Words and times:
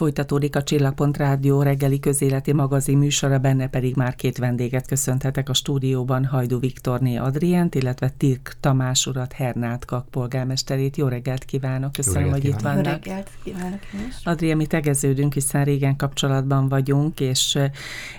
Folytatódik 0.00 0.56
a 0.56 0.62
Csillagpont 0.62 1.16
Rádió 1.16 1.62
reggeli 1.62 1.98
közéleti 1.98 2.52
magazin 2.52 2.98
műsora, 2.98 3.38
benne 3.38 3.68
pedig 3.68 3.96
már 3.96 4.14
két 4.14 4.38
vendéget 4.38 4.86
köszönhetek 4.86 5.48
a 5.48 5.54
stúdióban, 5.54 6.24
Hajdu 6.24 6.58
Viktorné 6.58 7.16
Adrient, 7.16 7.74
illetve 7.74 8.08
Tirk 8.16 8.56
Tamás 8.60 9.06
urat, 9.06 9.32
Hernát 9.32 9.84
Kak 9.84 10.08
polgármesterét. 10.08 10.96
Jó 10.96 11.08
reggelt 11.08 11.44
kívánok, 11.44 11.92
köszönöm, 11.92 12.22
reggelt 12.22 12.42
hogy 12.42 12.50
itt 12.50 12.60
vannak. 12.60 12.84
Jó 12.84 12.90
reggelt 12.90 13.30
kívánok 13.44 13.78
Adrien, 14.24 14.56
mi 14.56 14.66
tegeződünk, 14.66 15.32
hiszen 15.32 15.64
régen 15.64 15.96
kapcsolatban 15.96 16.68
vagyunk, 16.68 17.20
és 17.20 17.58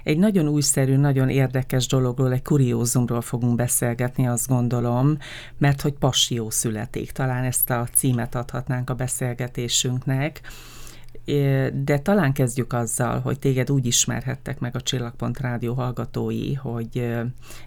egy 0.04 0.18
nagyon 0.18 0.48
újszerű, 0.48 0.96
nagyon 0.96 1.30
érdekes 1.30 1.88
dologról, 1.88 2.32
egy 2.32 2.44
kuriózumról 2.44 3.22
fogunk 3.22 3.56
beszélgetni, 3.56 4.28
azt 4.28 4.48
gondolom, 4.48 5.18
mert 5.58 5.82
hogy 5.82 5.94
passió 5.94 6.50
születik. 6.50 7.12
Talán 7.12 7.44
ezt 7.44 7.70
a 7.70 7.88
címet 7.94 8.36
adhatnánk 8.36 8.90
a 8.90 8.94
beszélgetésünknek 8.94 10.42
de 11.74 12.00
talán 12.02 12.34
kezdjük 12.34 12.74
azzal, 12.74 13.20
hogy 13.20 13.40
téged 13.40 13.72
úgy 13.72 13.86
ismerhettek 13.86 14.60
meg 14.60 14.76
a 14.76 14.82
Csillagpont 14.82 15.40
Rádió 15.40 15.74
hallgatói, 15.74 16.54
hogy 16.54 17.10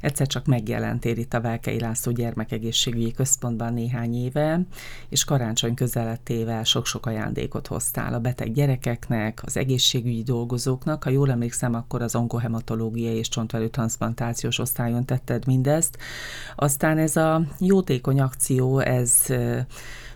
egyszer 0.01 0.27
csak 0.27 0.47
megjelentél 0.47 1.17
itt 1.17 1.35
a 1.35 1.41
Velkei 1.41 1.81
László 1.81 2.12
Gyermekegészségügyi 2.12 3.12
Központban 3.12 3.73
néhány 3.73 4.15
éve, 4.15 4.61
és 5.09 5.25
karácsony 5.25 5.75
közelettével 5.75 6.65
sok-sok 6.65 7.07
ajándékot 7.07 7.67
hoztál 7.67 8.15
a 8.15 8.21
beteg 8.21 8.53
gyerekeknek, 8.53 9.41
az 9.45 9.57
egészségügyi 9.57 10.23
dolgozóknak. 10.23 11.05
Ha 11.05 11.11
jól 11.11 11.31
emlékszem, 11.31 11.75
akkor 11.75 12.03
az 12.03 12.15
onkohematológiai 12.15 13.17
és 13.17 13.29
csontvelő 13.29 13.69
transplantációs 13.69 14.59
osztályon 14.59 15.05
tetted 15.05 15.47
mindezt. 15.47 15.98
Aztán 16.57 16.98
ez 16.98 17.17
a 17.17 17.43
jótékony 17.59 18.21
akció, 18.21 18.79
ez 18.79 19.27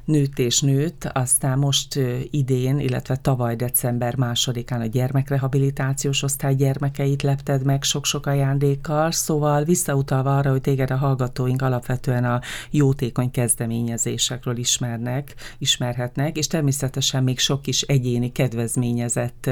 nőtt 0.09 0.39
és 0.39 0.61
nőtt, 0.61 1.11
aztán 1.13 1.59
most 1.59 1.99
idén, 2.31 2.79
illetve 2.79 3.17
tavaly 3.17 3.57
december 3.57 4.17
másodikán 4.17 4.81
a 4.81 4.87
gyermekrehabilitációs 4.87 6.23
osztály 6.23 6.55
gyermekeit 6.55 7.23
lepted 7.23 7.65
meg 7.65 7.83
sok-sok 7.83 8.27
ajándékkal, 8.27 9.11
szóval 9.11 9.65
visszautalva 9.65 10.37
arra, 10.37 10.51
hogy 10.51 10.61
téged 10.61 10.91
a 10.91 10.97
hallgatóink 10.97 11.63
alapvetően 11.63 12.25
a 12.25 12.41
jótékony 12.71 13.31
kezdeményezésekről 13.31 14.57
ismernek, 14.57 15.35
ismerhetnek, 15.59 16.37
és 16.37 16.47
természetesen 16.47 17.23
még 17.23 17.39
sok 17.39 17.63
kis 17.63 17.83
egyéni 17.83 18.33
kedvezményezett 18.33 19.51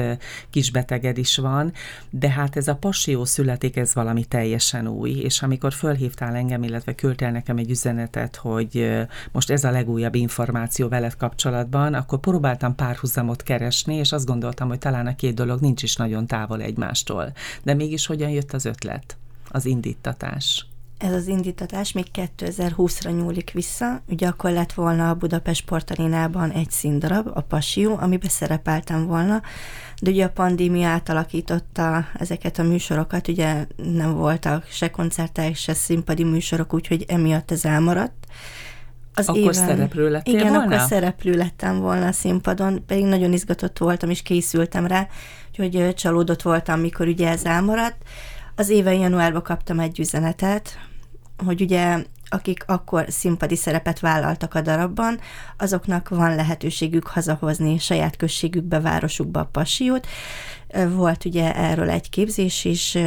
kisbeteged 0.49 1.17
is 1.17 1.37
van, 1.37 1.73
de 2.09 2.29
hát 2.29 2.55
ez 2.55 2.67
a 2.67 2.75
passió 2.75 3.25
születik, 3.25 3.75
ez 3.75 3.93
valami 3.93 4.25
teljesen 4.25 4.87
új, 4.87 5.11
és 5.11 5.41
amikor 5.41 5.73
fölhívtál 5.73 6.35
engem, 6.35 6.63
illetve 6.63 6.95
küldtél 6.95 7.31
nekem 7.31 7.57
egy 7.57 7.69
üzenetet, 7.69 8.35
hogy 8.35 8.87
most 9.31 9.49
ez 9.49 9.63
a 9.63 9.71
legújabb 9.71 10.15
információ, 10.15 10.45
információ 10.47 10.87
veled 10.87 11.15
kapcsolatban, 11.15 11.93
akkor 11.93 12.19
próbáltam 12.19 12.75
párhuzamot 12.75 13.43
keresni, 13.43 13.95
és 13.95 14.11
azt 14.11 14.25
gondoltam, 14.25 14.67
hogy 14.67 14.79
talán 14.79 15.07
a 15.07 15.15
két 15.15 15.33
dolog 15.33 15.59
nincs 15.59 15.83
is 15.83 15.95
nagyon 15.95 16.27
távol 16.27 16.61
egymástól. 16.61 17.33
De 17.63 17.73
mégis 17.73 18.05
hogyan 18.05 18.29
jött 18.29 18.53
az 18.53 18.65
ötlet, 18.65 19.17
az 19.49 19.65
indítatás? 19.65 20.65
Ez 20.97 21.13
az 21.13 21.27
indítatás 21.27 21.91
még 21.91 22.05
2020-ra 22.13 23.15
nyúlik 23.15 23.51
vissza, 23.51 24.01
ugye 24.09 24.27
akkor 24.27 24.51
lett 24.51 24.73
volna 24.73 25.09
a 25.09 25.15
Budapest 25.15 25.65
Portalinában 25.65 26.51
egy 26.51 26.71
színdarab, 26.71 27.31
a 27.33 27.41
Pasió, 27.41 27.97
amiben 27.99 28.29
szerepeltem 28.29 29.07
volna, 29.07 29.41
de 30.01 30.09
ugye 30.09 30.25
a 30.25 30.29
pandémia 30.29 30.87
átalakította 30.87 32.05
ezeket 32.13 32.59
a 32.59 32.63
műsorokat, 32.63 33.27
ugye 33.27 33.65
nem 33.75 34.13
voltak 34.13 34.65
se 34.69 34.89
koncertek, 34.89 35.55
se 35.55 35.73
színpadi 35.73 36.23
műsorok, 36.23 36.73
úgyhogy 36.73 37.05
emiatt 37.07 37.51
ez 37.51 37.65
elmaradt, 37.65 38.27
az 39.19 39.27
akkor 39.27 39.39
éven. 39.41 39.53
szereplő 39.53 40.09
lettél 40.09 40.33
Igen, 40.33 40.47
volna? 40.47 40.63
akkor 40.75 40.87
szereplő 40.87 41.33
lettem 41.33 41.79
volna 41.79 42.07
a 42.07 42.11
színpadon, 42.11 42.85
pedig 42.85 43.05
nagyon 43.05 43.33
izgatott 43.33 43.77
voltam, 43.77 44.09
és 44.09 44.21
készültem 44.21 44.85
rá, 44.85 45.07
úgyhogy 45.49 45.93
csalódott 45.95 46.41
voltam, 46.41 46.79
mikor 46.79 47.07
ugye 47.07 47.29
ez 47.29 47.43
elmaradt. 47.45 47.97
Az 48.55 48.69
éven 48.69 48.93
januárban 48.93 49.41
kaptam 49.41 49.79
egy 49.79 49.99
üzenetet, 49.99 50.79
hogy 51.45 51.61
ugye 51.61 52.03
akik 52.29 52.63
akkor 52.67 53.05
színpadi 53.07 53.55
szerepet 53.55 53.99
vállaltak 53.99 54.53
a 54.53 54.61
darabban, 54.61 55.19
azoknak 55.57 56.09
van 56.09 56.35
lehetőségük 56.35 57.07
hazahozni 57.07 57.77
saját 57.77 58.15
községükbe, 58.15 58.79
városukba 58.79 59.39
a 59.39 59.49
pasiót. 59.51 60.07
Volt 60.89 61.25
ugye 61.25 61.55
erről 61.55 61.89
egy 61.89 62.09
képzés 62.09 62.65
is, 62.65 62.97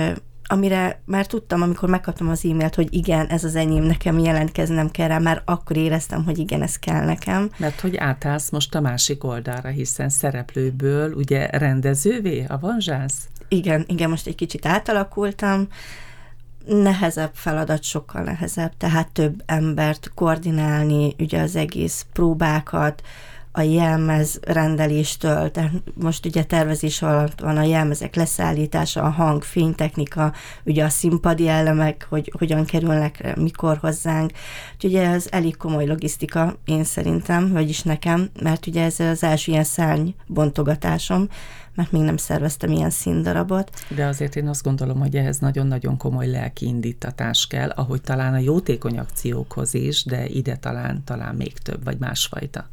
amire 0.51 1.01
már 1.05 1.27
tudtam, 1.27 1.63
amikor 1.63 1.89
megkaptam 1.89 2.29
az 2.29 2.45
e-mailt, 2.45 2.75
hogy 2.75 2.95
igen, 2.95 3.27
ez 3.27 3.45
az 3.45 3.55
enyém, 3.55 3.83
nekem 3.83 4.19
jelentkeznem 4.19 4.91
kell 4.91 5.09
rá, 5.09 5.19
már 5.19 5.43
akkor 5.45 5.77
éreztem, 5.77 6.25
hogy 6.25 6.39
igen, 6.39 6.63
ez 6.63 6.77
kell 6.77 7.05
nekem. 7.05 7.51
Mert 7.57 7.81
hogy 7.81 7.97
átállsz 7.97 8.51
most 8.51 8.75
a 8.75 8.81
másik 8.81 9.25
oldalra, 9.25 9.69
hiszen 9.69 10.09
szereplőből 10.09 11.13
ugye 11.13 11.47
rendezővé 11.47 12.45
avanzsász? 12.49 13.29
Igen, 13.49 13.85
igen, 13.89 14.11
most 14.11 14.27
egy 14.27 14.35
kicsit 14.35 14.67
átalakultam, 14.67 15.69
nehezebb 16.67 17.31
feladat, 17.35 17.83
sokkal 17.83 18.23
nehezebb, 18.23 18.73
tehát 18.77 19.09
több 19.09 19.43
embert 19.47 20.11
koordinálni, 20.15 21.15
ugye 21.19 21.41
az 21.41 21.57
egész 21.57 22.07
próbákat, 22.13 23.03
a 23.53 23.61
jelmez 23.61 24.39
rendeléstől, 24.43 25.51
tehát 25.51 25.73
most 25.95 26.27
ugye 26.27 26.45
tervezés 26.45 27.03
alatt 27.03 27.41
van 27.41 27.57
a 27.57 27.63
jelmezek 27.63 28.15
leszállítása, 28.15 29.03
a 29.03 29.09
hang, 29.09 29.43
fénytechnika, 29.43 30.33
ugye 30.65 30.85
a 30.85 30.89
színpadi 30.89 31.49
elemek, 31.49 32.07
hogy 32.09 32.33
hogyan 32.39 32.65
kerülnek 32.65 33.37
mikor 33.37 33.77
hozzánk. 33.77 34.31
Úgyhogy 34.75 34.95
ez 34.95 35.27
elég 35.31 35.57
komoly 35.57 35.87
logisztika, 35.87 36.57
én 36.65 36.85
szerintem, 36.85 37.53
vagyis 37.53 37.83
nekem, 37.83 38.31
mert 38.43 38.67
ugye 38.67 38.85
ez 38.85 39.01
az 39.01 39.23
első 39.23 39.53
ilyen 39.53 39.65
szárny 39.65 40.09
bontogatásom, 40.27 41.29
mert 41.75 41.93
még 41.93 42.03
nem 42.03 42.17
szerveztem 42.17 42.71
ilyen 42.71 42.91
színdarabot. 42.91 43.71
De 43.89 44.07
azért 44.07 44.37
én 44.37 44.49
azt 44.49 44.63
gondolom, 44.63 45.01
hogy 45.01 45.17
ehhez 45.17 45.39
nagyon-nagyon 45.39 45.97
komoly 45.97 46.27
lelki 46.27 46.67
indítatás 46.67 47.47
kell, 47.47 47.69
ahogy 47.69 48.01
talán 48.01 48.35
a 48.35 48.39
jótékony 48.39 48.99
akciókhoz 48.99 49.75
is, 49.75 50.05
de 50.05 50.27
ide 50.27 50.57
talán, 50.57 51.05
talán 51.05 51.35
még 51.35 51.59
több, 51.59 51.85
vagy 51.85 51.99
másfajta. 51.99 52.69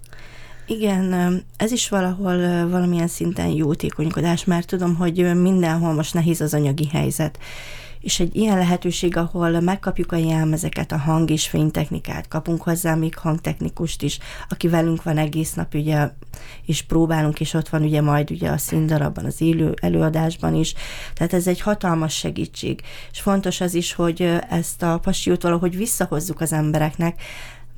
Igen, 0.70 1.44
ez 1.58 1.72
is 1.72 1.90
valahol 1.90 2.70
valamilyen 2.70 3.08
szinten 3.08 3.48
jótékonykodás, 3.48 4.44
mert 4.44 4.68
tudom, 4.68 4.96
hogy 4.96 5.42
mindenhol 5.42 5.94
most 5.94 6.14
nehéz 6.14 6.42
az 6.42 6.54
anyagi 6.54 6.88
helyzet. 6.88 7.40
És 8.00 8.20
egy 8.20 8.36
ilyen 8.36 8.58
lehetőség, 8.58 9.18
ahol 9.18 9.60
megkapjuk 9.60 10.12
a 10.12 10.16
jelmezeket, 10.16 10.92
a 10.92 10.98
hang 10.98 11.30
és 11.30 11.48
fénytechnikát, 11.48 12.28
kapunk 12.28 12.62
hozzá 12.62 12.96
még 12.96 13.18
hangtechnikust 13.18 14.02
is, 14.02 14.20
aki 14.50 14.68
velünk 14.68 15.04
van 15.04 15.18
egész 15.18 15.54
nap, 15.54 15.74
ugye, 15.74 16.10
és 16.66 16.82
próbálunk, 16.82 17.40
és 17.40 17.54
ott 17.54 17.70
van 17.70 17.84
ugye 17.84 18.02
majd 18.02 18.32
ugye 18.32 18.50
a 18.50 18.58
színdarabban, 18.58 19.26
az 19.26 19.42
élő 19.42 19.74
előadásban 19.82 20.56
is. 20.56 20.74
Tehát 21.14 21.34
ez 21.34 21.48
egy 21.48 21.62
hatalmas 21.62 22.14
segítség. 22.14 22.82
És 23.12 23.20
fontos 23.20 23.62
az 23.62 23.74
is, 23.74 23.94
hogy 23.94 24.22
ezt 24.50 24.84
a 24.84 25.00
pasiót 25.00 25.42
valahogy 25.42 25.78
visszahozzuk 25.78 26.42
az 26.42 26.54
embereknek, 26.54 27.22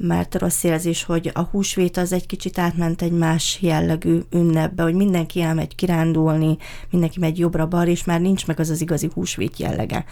mert 0.02 0.36
rossz 0.36 0.64
érzés, 0.64 1.04
hogy 1.04 1.32
a 1.34 1.42
húsvét 1.42 1.98
az 1.98 2.14
egy 2.14 2.26
kicsit 2.26 2.58
átment 2.58 3.02
egy 3.02 3.12
más 3.12 3.58
jellegű 3.62 4.20
ünnepbe, 4.32 4.84
hogy 4.84 4.94
mindenki 4.94 5.42
elmegy 5.42 5.76
kirándulni, 5.76 6.58
mindenki 6.90 7.20
megy 7.20 7.40
jobbra-balra, 7.40 7.90
és 7.90 8.04
már 8.04 8.22
nincs 8.22 8.48
meg 8.48 8.60
az 8.60 8.70
az 8.70 8.82
igazi 8.82 9.10
húsvét 9.14 9.58
jellege. 9.60 10.06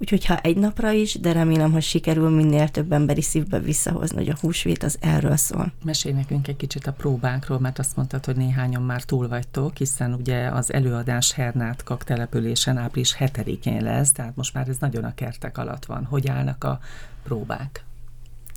Úgyhogy 0.00 0.24
ha 0.24 0.40
egy 0.40 0.56
napra 0.56 0.90
is, 0.90 1.14
de 1.14 1.32
remélem, 1.32 1.72
hogy 1.72 1.82
sikerül 1.82 2.28
minél 2.28 2.68
több 2.68 2.92
emberi 2.92 3.22
szívbe 3.22 3.58
visszahozni, 3.58 4.16
hogy 4.16 4.28
a 4.28 4.36
húsvét 4.40 4.82
az 4.82 4.98
erről 5.00 5.36
szól. 5.36 5.72
Mesélj 5.84 6.14
nekünk 6.14 6.48
egy 6.48 6.56
kicsit 6.56 6.86
a 6.86 6.92
próbánkról, 6.92 7.58
mert 7.58 7.78
azt 7.78 7.96
mondtad, 7.96 8.24
hogy 8.24 8.36
néhányan 8.36 8.82
már 8.82 9.02
túl 9.02 9.28
vagytok, 9.28 9.76
hiszen 9.76 10.14
ugye 10.14 10.48
az 10.48 10.72
előadás 10.72 11.32
Hernátkak 11.32 12.04
településen 12.04 12.76
április 12.76 13.16
7-én 13.18 13.82
lesz, 13.82 14.12
tehát 14.12 14.36
most 14.36 14.54
már 14.54 14.68
ez 14.68 14.76
nagyon 14.78 15.04
a 15.04 15.14
kertek 15.14 15.58
alatt 15.58 15.84
van. 15.84 16.04
Hogy 16.04 16.28
állnak 16.28 16.64
a 16.64 16.80
próbák? 17.22 17.87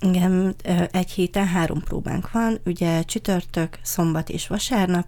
Igen, 0.04 0.54
egy 0.90 1.10
héten 1.10 1.46
három 1.46 1.80
próbánk 1.80 2.30
van, 2.30 2.60
ugye 2.64 3.02
csütörtök, 3.02 3.78
szombat 3.82 4.28
és 4.28 4.46
vasárnap. 4.46 5.06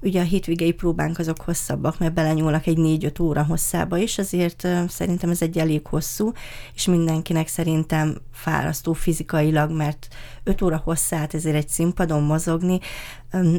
Ugye 0.00 0.20
a 0.20 0.24
hétvégei 0.24 0.72
próbánk 0.72 1.18
azok 1.18 1.40
hosszabbak, 1.40 1.98
mert 1.98 2.12
belenyúlnak 2.14 2.66
egy 2.66 2.78
négy-öt 2.78 3.18
óra 3.18 3.44
hosszába 3.44 3.96
is, 3.96 4.18
azért 4.18 4.68
szerintem 4.88 5.30
ez 5.30 5.42
egy 5.42 5.58
elég 5.58 5.86
hosszú, 5.86 6.32
és 6.74 6.86
mindenkinek 6.86 7.48
szerintem 7.48 8.16
fárasztó 8.32 8.92
fizikailag, 8.92 9.70
mert 9.70 10.08
öt 10.44 10.62
óra 10.62 10.80
hosszát 10.84 11.34
ezért 11.34 11.56
egy 11.56 11.68
színpadon 11.68 12.22
mozogni 12.22 12.78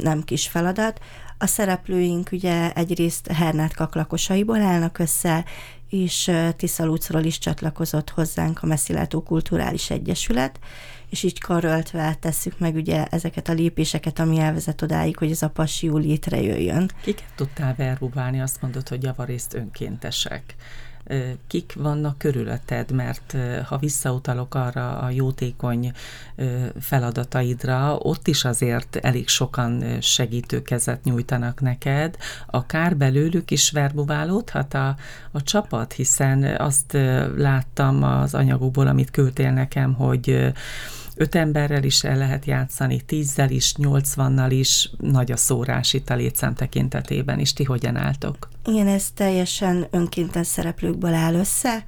nem 0.01 0.24
kis 0.24 0.48
feladat. 0.48 1.00
A 1.38 1.48
szereplőink 1.48 2.30
ugye 2.31 2.74
egyrészt 2.74 3.31
Hernátkak 3.31 3.95
lakosaiból 3.95 4.62
állnak 4.62 5.00
össze, 5.00 5.45
és 5.89 6.31
Tiszalucról 6.56 7.24
is 7.24 7.39
csatlakozott 7.39 8.10
hozzánk 8.10 8.63
a 8.63 8.66
Messzilátó 8.66 9.22
Kulturális 9.22 9.89
Egyesület, 9.89 10.60
és 11.10 11.24
így 11.24 11.39
karöltve 11.39 12.16
tesszük 12.19 12.60
meg 12.60 12.75
ugye 12.75 13.06
ezeket 13.06 13.50
a 13.50 13.54
lépéseket, 13.54 14.19
ami 14.19 14.39
elvezet 14.39 14.81
odáig, 14.81 15.18
hogy 15.18 15.31
ez 15.31 15.42
a 15.42 15.50
passió 15.50 15.98
létrejöjjön. 15.98 16.92
Kiket 17.01 17.34
tudtál 17.36 17.75
verbubálni? 17.75 18.42
Azt 18.42 18.62
mondod, 18.62 18.88
hogy 18.88 19.04
javarészt 19.04 19.54
önkéntesek. 19.54 20.56
Kik 21.48 21.74
vannak 21.75 22.18
körülötted, 22.18 22.92
mert 22.92 23.36
ha 23.65 23.77
visszautalok 23.77 24.56
arra 24.56 24.98
a 24.98 25.09
jótékony 25.09 25.92
feladataidra, 26.80 27.98
ott 27.98 28.27
is 28.27 28.45
azért 28.45 28.95
elég 28.95 29.27
sokan 29.27 30.01
segítőkezet 30.01 31.04
nyújtanak 31.04 31.62
neked, 31.62 32.18
akár 32.45 32.98
belőlük 32.98 33.51
is 33.51 33.71
verbuválódhat 33.71 34.74
a, 34.74 34.95
a 35.31 35.44
csapat, 35.44 35.94
hiszen 35.94 36.44
azt 36.44 36.98
láttam 37.36 38.03
az 38.03 38.33
anyagokból, 38.33 38.88
amit 38.88 39.12
küldtél 39.12 39.51
nekem, 39.51 39.94
hogy 39.94 40.53
öt 41.18 41.36
emberrel 41.36 41.84
is 41.84 42.04
el 42.04 42.18
lehet 42.18 42.46
játszani, 42.46 43.02
tízzel 43.02 43.50
is, 43.50 43.75
nyolcvannal 43.75 44.52
is, 44.52 44.90
nagy 44.98 45.31
a 45.31 45.38
szórás 45.38 45.94
itt 45.94 46.10
a 46.10 46.16
létszám 46.16 46.54
tekintetében 46.54 47.40
is. 47.40 47.54
Ti 47.54 47.64
hogyan 47.64 47.96
álltok? 47.96 48.50
Igen, 48.66 48.88
ez 48.88 49.12
teljesen 49.12 49.88
önkéntes 49.90 50.48
szereplőkből 50.48 51.14
áll 51.14 51.34
össze. 51.34 51.84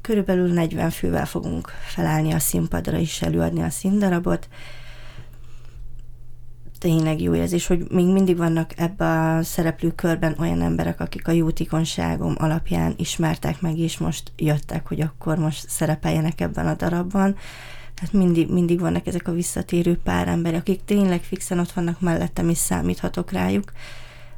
Körülbelül 0.00 0.52
40 0.52 0.90
fővel 0.90 1.26
fogunk 1.26 1.68
felállni 1.86 2.32
a 2.32 2.38
színpadra 2.38 2.98
és 2.98 3.22
előadni 3.22 3.62
a 3.62 3.70
színdarabot. 3.70 4.48
Tényleg 6.78 7.20
jó 7.20 7.34
érzés, 7.34 7.66
hogy 7.66 7.86
még 7.90 8.06
mindig 8.06 8.36
vannak 8.36 8.72
ebbe 8.76 9.36
a 9.36 9.42
szereplőkörben 9.42 10.34
olyan 10.38 10.62
emberek, 10.62 11.00
akik 11.00 11.28
a 11.28 11.32
jótékonyságom 11.32 12.34
alapján 12.38 12.94
ismertek 12.96 13.60
meg, 13.60 13.78
és 13.78 13.98
most 13.98 14.32
jöttek, 14.36 14.86
hogy 14.86 15.00
akkor 15.00 15.38
most 15.38 15.68
szerepeljenek 15.68 16.40
ebben 16.40 16.66
a 16.66 16.74
darabban 16.74 17.36
tehát 17.96 18.12
mindig, 18.12 18.50
mindig 18.50 18.80
vannak 18.80 19.06
ezek 19.06 19.28
a 19.28 19.32
visszatérő 19.32 19.98
pár 20.04 20.28
ember, 20.28 20.54
akik 20.54 20.84
tényleg 20.84 21.22
fixen 21.22 21.58
ott 21.58 21.72
vannak 21.72 22.00
mellettem, 22.00 22.48
és 22.48 22.58
számíthatok 22.58 23.32
rájuk. 23.32 23.72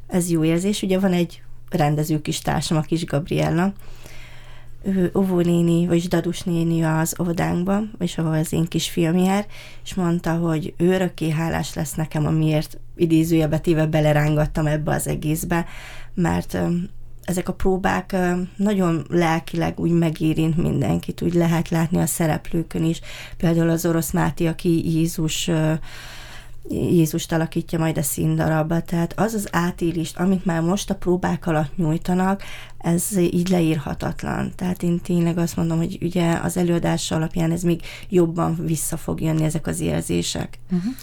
Ez 0.07 0.29
jó 0.29 0.43
érzés. 0.43 0.81
Ugye 0.81 0.99
van 0.99 1.13
egy 1.13 1.41
rendező 1.69 2.21
kis 2.21 2.39
társam, 2.39 2.77
a 2.77 2.81
kis 2.81 3.05
Gabriella, 3.05 3.73
ő 4.83 5.11
óvónéni, 5.15 5.87
vagy 5.87 6.07
Dadus 6.07 6.41
néni 6.41 6.83
az 6.83 7.15
óvodánkba, 7.21 7.81
és 7.99 8.17
ahol 8.17 8.33
az 8.33 8.53
én 8.53 8.65
kisfiam 8.65 9.17
jár, 9.17 9.45
és 9.83 9.93
mondta, 9.93 10.35
hogy 10.35 10.73
ő 10.77 10.87
örökké 10.87 11.29
hálás 11.29 11.73
lesz 11.73 11.93
nekem, 11.93 12.25
amiért 12.25 12.77
idézője 12.95 13.47
betéve 13.47 13.85
belerángattam 13.85 14.67
ebbe 14.67 14.91
az 14.93 15.07
egészbe, 15.07 15.65
mert 16.13 16.57
ezek 17.29 17.49
a 17.49 17.53
próbák 17.53 18.15
nagyon 18.55 19.05
lelkileg 19.09 19.79
úgy 19.79 19.91
megérint 19.91 20.57
mindenkit, 20.57 21.21
úgy 21.21 21.33
lehet 21.33 21.69
látni 21.69 21.97
a 21.97 22.05
szereplőkön 22.05 22.83
is. 22.83 23.01
Például 23.37 23.69
az 23.69 23.85
orosz 23.85 24.11
Máté, 24.11 24.47
aki 24.47 24.91
Jézus 24.95 25.49
Jézust 26.69 27.31
alakítja 27.31 27.79
majd 27.79 27.97
a 27.97 28.01
színdarabba, 28.01 28.81
tehát 28.81 29.19
az 29.19 29.33
az 29.33 29.47
átélést, 29.51 30.17
amit 30.17 30.45
már 30.45 30.61
most 30.61 30.89
a 30.89 30.95
próbák 30.95 31.47
alatt 31.47 31.77
nyújtanak, 31.77 32.43
ez 32.77 33.17
így 33.17 33.49
leírhatatlan. 33.49 34.51
Tehát 34.55 34.83
én 34.83 34.99
tényleg 34.99 35.37
azt 35.37 35.55
mondom, 35.55 35.77
hogy 35.77 35.97
ugye 36.01 36.39
az 36.43 36.57
előadás 36.57 37.11
alapján 37.11 37.51
ez 37.51 37.61
még 37.61 37.81
jobban 38.09 38.57
vissza 38.65 38.97
fog 38.97 39.21
jönni 39.21 39.43
ezek 39.43 39.67
az 39.67 39.79
érzések. 39.79 40.59
Uh-huh. 40.71 40.93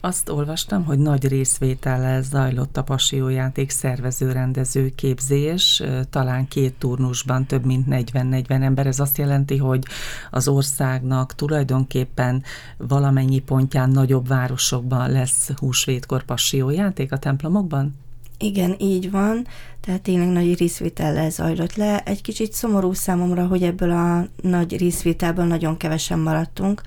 Azt 0.00 0.28
olvastam, 0.28 0.84
hogy 0.84 0.98
nagy 0.98 1.28
részvétellel 1.28 2.22
zajlott 2.22 2.76
a 2.76 2.82
passiójáték 2.82 3.70
szervező-rendező 3.70 4.92
képzés, 4.94 5.82
talán 6.10 6.48
két 6.48 6.74
turnusban 6.74 7.46
több 7.46 7.64
mint 7.64 7.86
40-40 7.90 8.62
ember. 8.62 8.86
Ez 8.86 9.00
azt 9.00 9.18
jelenti, 9.18 9.56
hogy 9.56 9.82
az 10.30 10.48
országnak 10.48 11.34
tulajdonképpen 11.34 12.42
valamennyi 12.76 13.38
pontján 13.38 13.90
nagyobb 13.90 14.28
városokban 14.28 15.05
lesz 15.06 15.50
húsvétkor 15.56 16.24
passiójáték 16.24 17.12
a 17.12 17.18
templomokban? 17.18 17.94
Igen, 18.38 18.74
így 18.78 19.10
van, 19.10 19.46
tehát 19.80 20.02
tényleg 20.02 20.28
nagy 20.28 20.58
részvétellel 20.58 21.30
zajlott 21.30 21.74
le. 21.74 22.02
Egy 22.02 22.22
kicsit 22.22 22.52
szomorú 22.52 22.92
számomra, 22.92 23.46
hogy 23.46 23.62
ebből 23.62 23.90
a 23.90 24.26
nagy 24.42 24.76
részvételből 24.78 25.44
nagyon 25.44 25.76
kevesen 25.76 26.18
maradtunk. 26.18 26.82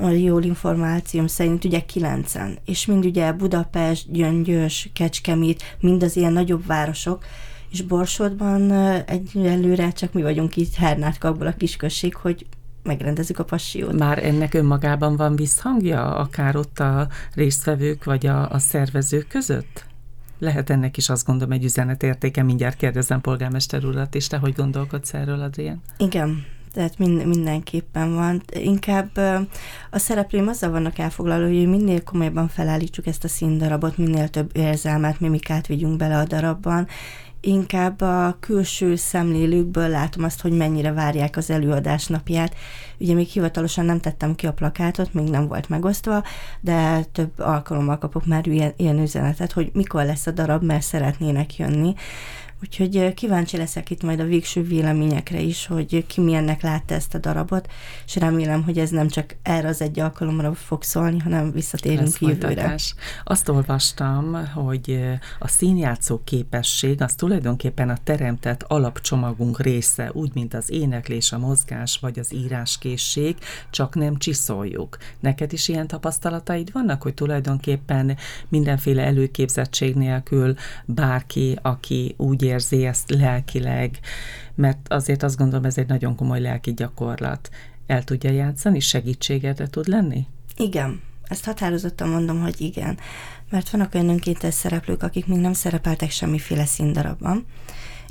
A 0.00 0.08
jól 0.08 0.42
információm 0.42 1.26
szerint 1.26 1.64
ugye 1.64 1.80
kilencen, 1.80 2.58
és 2.64 2.86
mind 2.86 3.04
ugye 3.04 3.32
Budapest, 3.32 4.12
Gyöngyös, 4.12 4.90
Kecskemét, 4.92 5.76
mind 5.80 6.02
az 6.02 6.16
ilyen 6.16 6.32
nagyobb 6.32 6.66
városok, 6.66 7.24
és 7.70 7.82
Borsodban 7.82 8.72
egyelőre 9.06 9.92
csak 9.92 10.12
mi 10.12 10.22
vagyunk 10.22 10.56
így 10.56 10.76
Hernátkakból 10.76 11.46
a 11.46 11.54
kisközség, 11.54 12.14
hogy 12.14 12.46
megrendezzük 12.84 13.38
a 13.38 13.44
passiót. 13.44 13.98
Már 13.98 14.24
ennek 14.24 14.54
önmagában 14.54 15.16
van 15.16 15.36
visszhangja, 15.36 16.16
akár 16.16 16.56
ott 16.56 16.78
a 16.78 17.08
résztvevők 17.34 18.04
vagy 18.04 18.26
a, 18.26 18.50
a 18.50 18.58
szervezők 18.58 19.28
között? 19.28 19.84
Lehet 20.38 20.70
ennek 20.70 20.96
is 20.96 21.08
azt 21.08 21.26
gondolom 21.26 21.52
egy 21.52 21.64
üzenetértéke, 21.64 22.42
mindjárt 22.42 22.76
kérdezem 22.76 23.20
polgármester 23.20 23.84
urat 23.84 24.14
is, 24.14 24.26
te 24.26 24.36
hogy 24.36 24.52
gondolkodsz 24.52 25.14
erről, 25.14 25.40
Adrián? 25.40 25.80
Igen, 25.98 26.44
tehát 26.72 26.98
mind, 26.98 27.26
mindenképpen 27.26 28.14
van. 28.14 28.42
Inkább 28.52 29.16
a 29.90 29.98
szereplőim 29.98 30.48
azzal 30.48 30.70
vannak 30.70 30.98
elfoglalva, 30.98 31.46
hogy 31.46 31.68
minél 31.68 32.02
komolyabban 32.02 32.48
felállítsuk 32.48 33.06
ezt 33.06 33.24
a 33.24 33.28
színdarabot, 33.28 33.98
minél 33.98 34.28
több 34.28 34.50
érzelmet, 34.56 35.20
mimikát 35.20 35.66
vigyünk 35.66 35.96
bele 35.96 36.18
a 36.18 36.24
darabban, 36.24 36.86
inkább 37.46 38.00
a 38.00 38.36
külső 38.40 38.96
szemlélőkből 38.96 39.88
látom 39.88 40.24
azt, 40.24 40.40
hogy 40.40 40.52
mennyire 40.52 40.92
várják 40.92 41.36
az 41.36 41.50
előadás 41.50 42.06
napját. 42.06 42.54
Ugye 42.98 43.14
még 43.14 43.28
hivatalosan 43.28 43.84
nem 43.84 44.00
tettem 44.00 44.34
ki 44.34 44.46
a 44.46 44.52
plakátot, 44.52 45.14
még 45.14 45.28
nem 45.28 45.48
volt 45.48 45.68
megosztva, 45.68 46.22
de 46.60 47.04
több 47.12 47.38
alkalommal 47.38 47.98
kapok 47.98 48.26
már 48.26 48.46
ilyen, 48.46 48.72
ilyen 48.76 48.98
üzenetet, 48.98 49.52
hogy 49.52 49.70
mikor 49.72 50.04
lesz 50.04 50.26
a 50.26 50.30
darab, 50.30 50.62
mert 50.62 50.82
szeretnének 50.82 51.56
jönni. 51.56 51.94
Úgyhogy 52.64 53.14
kíváncsi 53.14 53.56
leszek 53.56 53.90
itt 53.90 54.02
majd 54.02 54.20
a 54.20 54.24
végső 54.24 54.62
véleményekre 54.62 55.40
is, 55.40 55.66
hogy 55.66 56.06
ki 56.06 56.20
milyennek 56.20 56.62
látta 56.62 56.94
ezt 56.94 57.14
a 57.14 57.18
darabot, 57.18 57.70
és 58.06 58.16
remélem, 58.16 58.62
hogy 58.62 58.78
ez 58.78 58.90
nem 58.90 59.08
csak 59.08 59.36
erre 59.42 59.68
az 59.68 59.80
egy 59.80 60.00
alkalomra 60.00 60.54
fog 60.54 60.82
szólni, 60.82 61.18
hanem 61.18 61.52
visszatérünk 61.52 62.00
Lesz 62.00 62.20
jövőre. 62.20 62.46
Folytatás. 62.46 62.94
Azt 63.24 63.48
olvastam, 63.48 64.46
hogy 64.54 65.00
a 65.38 65.48
színjátszó 65.48 66.20
képesség 66.24 67.02
az 67.02 67.14
tulajdonképpen 67.14 67.88
a 67.88 67.98
teremtett 68.04 68.62
alapcsomagunk 68.62 69.60
része, 69.60 70.10
úgy, 70.12 70.30
mint 70.34 70.54
az 70.54 70.70
éneklés, 70.70 71.32
a 71.32 71.38
mozgás 71.38 71.98
vagy 72.00 72.18
az 72.18 72.34
íráskészség, 72.34 73.36
csak 73.70 73.94
nem 73.94 74.16
csiszoljuk. 74.16 74.96
Neked 75.20 75.52
is 75.52 75.68
ilyen 75.68 75.86
tapasztalataid 75.86 76.72
vannak, 76.72 77.02
hogy 77.02 77.14
tulajdonképpen 77.14 78.16
mindenféle 78.48 79.02
előképzettség 79.02 79.94
nélkül 79.94 80.54
bárki, 80.84 81.58
aki 81.62 82.14
úgy 82.16 82.42
érzi 82.54 82.86
ezt 82.86 83.10
lelkileg, 83.10 83.98
mert 84.54 84.86
azért 84.88 85.22
azt 85.22 85.36
gondolom, 85.36 85.64
ez 85.64 85.78
egy 85.78 85.88
nagyon 85.88 86.16
komoly 86.16 86.40
lelki 86.40 86.74
gyakorlat. 86.74 87.50
El 87.86 88.04
tudja 88.04 88.30
játszani, 88.30 88.80
segítségedre 88.80 89.66
tud 89.66 89.86
lenni? 89.86 90.26
Igen, 90.56 91.00
ezt 91.28 91.44
határozottan 91.44 92.08
mondom, 92.08 92.40
hogy 92.40 92.60
igen. 92.60 92.98
Mert 93.50 93.70
vannak 93.70 93.94
olyan 93.94 94.08
önkéntes 94.08 94.54
szereplők, 94.54 95.02
akik 95.02 95.26
még 95.26 95.38
nem 95.38 95.52
szerepeltek 95.52 96.10
semmiféle 96.10 96.64
színdarabban, 96.64 97.46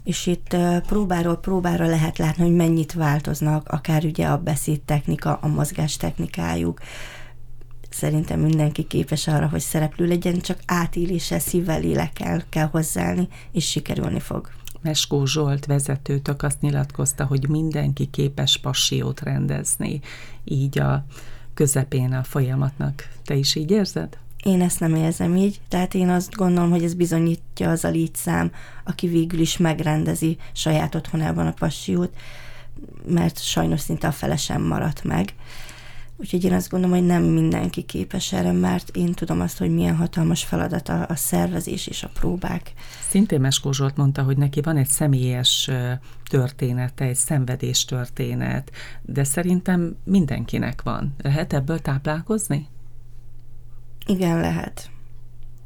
és 0.03 0.25
itt 0.25 0.55
próbáról 0.87 1.37
próbára 1.37 1.85
lehet 1.85 2.17
látni, 2.17 2.43
hogy 2.43 2.55
mennyit 2.55 2.93
változnak, 2.93 3.67
akár 3.69 4.03
ugye 4.03 4.27
a 4.27 4.37
beszédtechnika, 4.37 5.33
a 5.41 5.47
mozgás 5.47 5.97
technikájuk. 5.97 6.79
Szerintem 7.93 8.39
mindenki 8.39 8.83
képes 8.83 9.27
arra, 9.27 9.47
hogy 9.47 9.59
szereplő 9.59 10.07
legyen, 10.07 10.39
csak 10.39 10.59
átéléssel, 10.65 11.39
szívvel, 11.39 11.79
lélekkel 11.79 12.43
kell 12.49 12.67
hozzáállni, 12.67 13.27
és 13.51 13.69
sikerülni 13.69 14.19
fog. 14.19 14.49
Meskó 14.81 15.25
Zsolt 15.25 15.65
vezetőtök 15.65 16.43
azt 16.43 16.61
nyilatkozta, 16.61 17.25
hogy 17.25 17.49
mindenki 17.49 18.05
képes 18.05 18.57
passiót 18.57 19.21
rendezni, 19.21 19.99
így 20.43 20.79
a 20.79 21.05
közepén 21.53 22.13
a 22.13 22.23
folyamatnak. 22.23 23.07
Te 23.25 23.35
is 23.35 23.55
így 23.55 23.71
érzed? 23.71 24.17
Én 24.43 24.61
ezt 24.61 24.79
nem 24.79 24.95
érzem 24.95 25.35
így, 25.35 25.61
tehát 25.67 25.93
én 25.93 26.09
azt 26.09 26.35
gondolom, 26.35 26.69
hogy 26.69 26.83
ez 26.83 26.93
bizonyítja 26.93 27.69
az 27.69 27.83
a 27.83 27.89
létszám, 27.89 28.51
aki 28.83 29.07
végül 29.07 29.39
is 29.39 29.57
megrendezi 29.57 30.37
saját 30.51 30.95
otthonában 30.95 31.47
a 31.47 31.53
passiót, 31.53 32.15
mert 33.07 33.43
sajnos 33.43 33.79
szinte 33.79 34.07
a 34.07 34.11
fele 34.11 34.37
sem 34.37 34.61
maradt 34.61 35.03
meg. 35.03 35.33
Úgyhogy 36.23 36.43
én 36.43 36.53
azt 36.53 36.69
gondolom, 36.69 36.97
hogy 36.97 37.05
nem 37.05 37.23
mindenki 37.23 37.81
képes 37.81 38.33
erre, 38.33 38.51
mert 38.51 38.95
én 38.95 39.13
tudom 39.13 39.41
azt, 39.41 39.57
hogy 39.57 39.73
milyen 39.73 39.95
hatalmas 39.95 40.43
feladat 40.43 40.89
a, 40.89 41.05
a 41.09 41.15
szervezés 41.15 41.87
és 41.87 42.03
a 42.03 42.09
próbák. 42.13 42.73
Szintén 43.09 43.41
Meskó 43.41 43.71
Zsolt 43.71 43.97
mondta, 43.97 44.23
hogy 44.23 44.37
neki 44.37 44.61
van 44.61 44.77
egy 44.77 44.87
személyes 44.87 45.69
története, 46.29 47.05
egy 47.05 47.15
szenvedés 47.15 47.85
történet, 47.85 48.71
de 49.01 49.23
szerintem 49.23 49.95
mindenkinek 50.03 50.81
van. 50.81 51.15
Lehet 51.21 51.53
ebből 51.53 51.79
táplálkozni? 51.79 52.67
Igen, 54.05 54.39
lehet. 54.39 54.89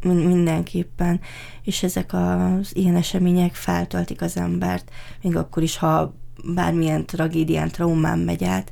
Mindenképpen. 0.01 1.19
És 1.63 1.83
ezek 1.83 2.13
az 2.13 2.75
ilyen 2.75 2.95
események 2.95 3.55
feltöltik 3.55 4.21
az 4.21 4.37
embert, 4.37 4.91
még 5.21 5.35
akkor 5.35 5.63
is, 5.63 5.77
ha 5.77 6.13
bármilyen 6.53 7.05
tragédián, 7.05 7.69
traumán 7.69 8.19
megy 8.19 8.43
át, 8.43 8.71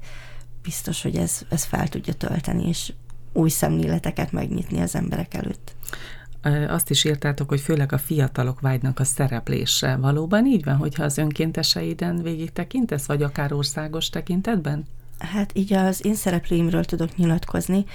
biztos, 0.65 1.01
hogy 1.01 1.15
ez, 1.15 1.41
ez 1.49 1.63
fel 1.63 1.87
tudja 1.87 2.13
tölteni, 2.13 2.67
és 2.67 2.93
új 3.33 3.49
szemléleteket 3.49 4.31
megnyitni 4.31 4.81
az 4.81 4.95
emberek 4.95 5.33
előtt. 5.33 5.75
Azt 6.67 6.89
is 6.89 7.03
írtátok, 7.03 7.49
hogy 7.49 7.59
főleg 7.59 7.91
a 7.91 7.97
fiatalok 7.97 8.59
vágynak 8.59 8.99
a 8.99 9.03
szereplésre. 9.03 9.95
Valóban 9.95 10.45
így 10.45 10.63
van, 10.63 10.75
hogyha 10.75 11.03
az 11.03 11.17
önkénteseiden 11.17 12.21
végig 12.21 12.51
tekintesz, 12.51 13.05
vagy 13.05 13.23
akár 13.23 13.53
országos 13.53 14.09
tekintetben? 14.09 14.85
Hát 15.19 15.51
így 15.53 15.73
az 15.73 16.05
én 16.05 16.15
szereplőimről 16.15 16.83
tudok 16.83 17.17
nyilatkozni. 17.17 17.85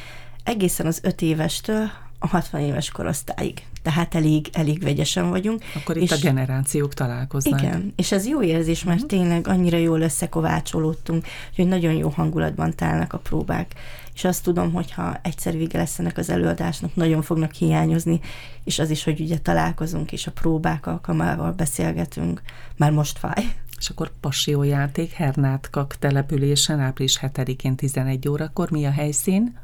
Egészen 0.44 0.86
az 0.86 1.00
öt 1.02 1.22
évestől 1.22 1.90
a 2.22 2.26
60 2.26 2.60
éves 2.60 2.90
korosztályig. 2.90 3.62
Tehát 3.82 4.14
elég, 4.14 4.48
elég 4.52 4.82
vegyesen 4.82 5.30
vagyunk. 5.30 5.62
Akkor 5.74 5.96
itt 5.96 6.02
és, 6.02 6.10
a 6.10 6.16
generációk 6.16 6.94
találkoznak. 6.94 7.60
Igen, 7.60 7.92
és 7.96 8.12
ez 8.12 8.26
jó 8.26 8.42
érzés, 8.42 8.84
mert 8.84 9.02
uh-huh. 9.02 9.18
tényleg 9.18 9.48
annyira 9.48 9.76
jól 9.76 10.00
összekovácsolódtunk, 10.00 11.26
hogy 11.56 11.66
nagyon 11.66 11.92
jó 11.92 12.08
hangulatban 12.08 12.74
telnek 12.74 13.12
a 13.12 13.18
próbák. 13.18 13.74
És 14.14 14.24
azt 14.24 14.42
tudom, 14.42 14.72
hogy 14.72 14.92
ha 14.92 15.18
egyszer 15.22 15.56
vége 15.56 15.78
lesz 15.78 15.98
ennek 15.98 16.18
az 16.18 16.30
előadásnak, 16.30 16.94
nagyon 16.94 17.22
fognak 17.22 17.52
hiányozni, 17.52 18.20
és 18.64 18.78
az 18.78 18.90
is, 18.90 19.04
hogy 19.04 19.20
ugye 19.20 19.38
találkozunk, 19.38 20.12
és 20.12 20.26
a 20.26 20.32
próbák 20.32 20.86
alkalmával 20.86 21.52
beszélgetünk, 21.52 22.42
már 22.76 22.90
most 22.90 23.18
fáj. 23.18 23.54
És 23.78 23.88
akkor 23.88 24.10
passiójáték 24.20 25.12
Hernátkak 25.12 25.96
településen 25.98 26.80
április 26.80 27.18
7-én 27.22 27.76
11 27.76 28.28
órakor. 28.28 28.70
Mi 28.70 28.86
a 28.86 28.90
helyszín? 28.90 29.58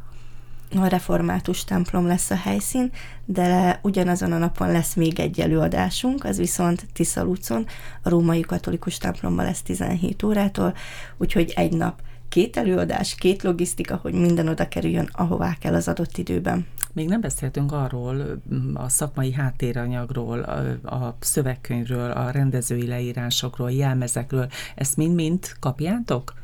A 0.74 0.86
református 0.86 1.64
templom 1.64 2.06
lesz 2.06 2.30
a 2.30 2.36
helyszín, 2.36 2.90
de 3.24 3.78
ugyanazon 3.82 4.32
a 4.32 4.38
napon 4.38 4.70
lesz 4.70 4.94
még 4.94 5.20
egy 5.20 5.40
előadásunk, 5.40 6.24
az 6.24 6.36
viszont 6.36 6.86
Tiszalucon, 6.92 7.66
a 8.02 8.08
római 8.08 8.40
katolikus 8.40 8.98
templomban 8.98 9.44
lesz 9.44 9.62
17 9.62 10.22
órától, 10.22 10.74
úgyhogy 11.16 11.52
egy 11.56 11.72
nap 11.72 12.00
két 12.28 12.56
előadás, 12.56 13.14
két 13.14 13.42
logisztika, 13.42 13.98
hogy 14.02 14.14
minden 14.14 14.48
oda 14.48 14.68
kerüljön, 14.68 15.08
ahová 15.12 15.56
kell 15.60 15.74
az 15.74 15.88
adott 15.88 16.16
időben. 16.16 16.66
Még 16.92 17.08
nem 17.08 17.20
beszéltünk 17.20 17.72
arról, 17.72 18.40
a 18.74 18.88
szakmai 18.88 19.32
háttéranyagról, 19.32 20.40
a, 20.40 20.94
a 20.94 21.16
szövegkönyvről, 21.20 22.10
a 22.10 22.30
rendezői 22.30 22.86
leírásokról, 22.86 23.70
jelmezekről. 23.70 24.48
Ezt 24.74 24.96
mind-mind 24.96 25.52
kapjátok? 25.60 26.34